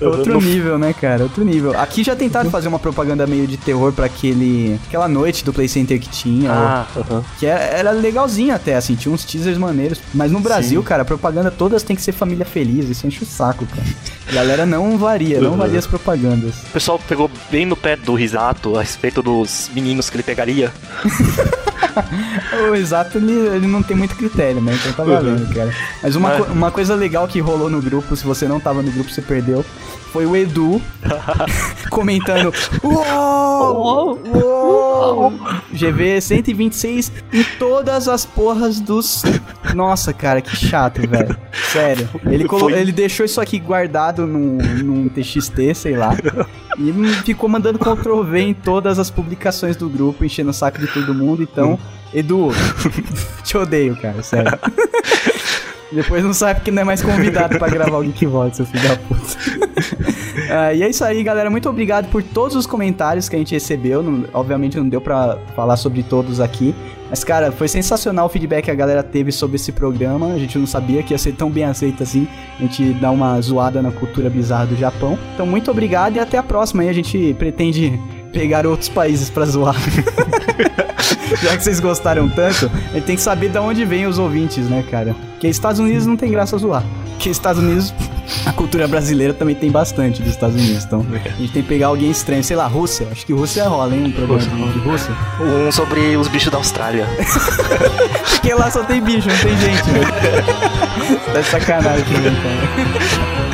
[0.00, 0.40] Outro no...
[0.40, 1.22] nível, né, cara?
[1.22, 1.78] Outro nível.
[1.78, 5.68] Aqui já tentaram fazer uma propaganda meio de terror para aquele aquela noite do Play
[5.68, 6.50] Center que tinha.
[6.50, 7.02] Ah, ou...
[7.02, 7.24] uh -huh.
[7.38, 10.00] Que era, era legalzinho até, assim, tinha uns teasers maneiros.
[10.14, 10.86] Mas no Brasil, Sim.
[10.86, 12.88] cara, a propaganda todas tem que ser família feliz.
[12.88, 13.88] Isso enche o saco, cara.
[14.28, 16.54] A galera não varia, não varia as propagandas.
[16.68, 20.72] O pessoal pegou bem no pé do Risato a respeito dos meninos que ele pegaria.
[22.70, 24.76] o Exato, ele, ele não tem muito critério, né?
[24.80, 25.54] Então tá valendo, uhum.
[25.54, 25.74] cara.
[26.02, 26.48] Mas uma, Mas...
[26.50, 29.64] uma coisa legal que rolou no grupo, se você não tava no grupo, você perdeu,
[30.12, 30.80] foi o Edu
[31.90, 32.52] comentando
[32.82, 34.20] Uou!
[34.34, 35.32] Uou!
[35.72, 39.22] GV 126 em todas as porras dos.
[39.74, 41.36] Nossa, cara, que chato, velho.
[41.70, 42.08] Sério.
[42.26, 42.70] Ele, colo...
[42.70, 46.16] ele deixou isso aqui guardado num, num TXT, sei lá.
[46.78, 46.92] E
[47.24, 51.14] ficou mandando Ctrl V em todas as publicações do grupo, enchendo o saco de todo
[51.14, 51.42] mundo.
[51.42, 51.78] Então,
[52.12, 52.48] Edu,
[53.44, 54.58] te odeio, cara, sério.
[55.92, 58.96] Depois não sabe porque não é mais convidado para gravar o Geekvox, seu filho da
[58.96, 59.67] puta.
[59.94, 61.50] Uh, e é isso aí, galera.
[61.50, 64.02] Muito obrigado por todos os comentários que a gente recebeu.
[64.02, 66.74] Não, obviamente não deu para falar sobre todos aqui.
[67.10, 70.26] Mas, cara, foi sensacional o feedback que a galera teve sobre esse programa.
[70.34, 72.28] A gente não sabia que ia ser tão bem aceito assim.
[72.58, 75.18] A gente dá uma zoada na cultura bizarra do Japão.
[75.34, 76.82] Então, muito obrigado e até a próxima.
[76.82, 77.98] Aí a gente pretende
[78.32, 79.76] pegar outros países para zoar.
[81.42, 84.68] Já que vocês gostaram tanto, a gente tem que saber de onde vêm os ouvintes,
[84.68, 85.14] né, cara?
[85.32, 86.82] Porque Estados Unidos não tem graça zoar.
[87.10, 87.92] Porque Estados Unidos,
[88.46, 90.84] a cultura brasileira também tem bastante dos Estados Unidos.
[90.84, 92.42] Então, a gente tem que pegar alguém estranho.
[92.44, 93.08] Sei lá, Rússia.
[93.10, 94.04] Acho que Rússia rola, hein?
[94.04, 95.12] Um programa de, Rússia.
[95.40, 97.06] Um sobre os bichos da Austrália.
[98.30, 100.00] Porque lá só tem bicho, não tem gente, né?
[101.34, 103.47] tá sacanagem também, cara.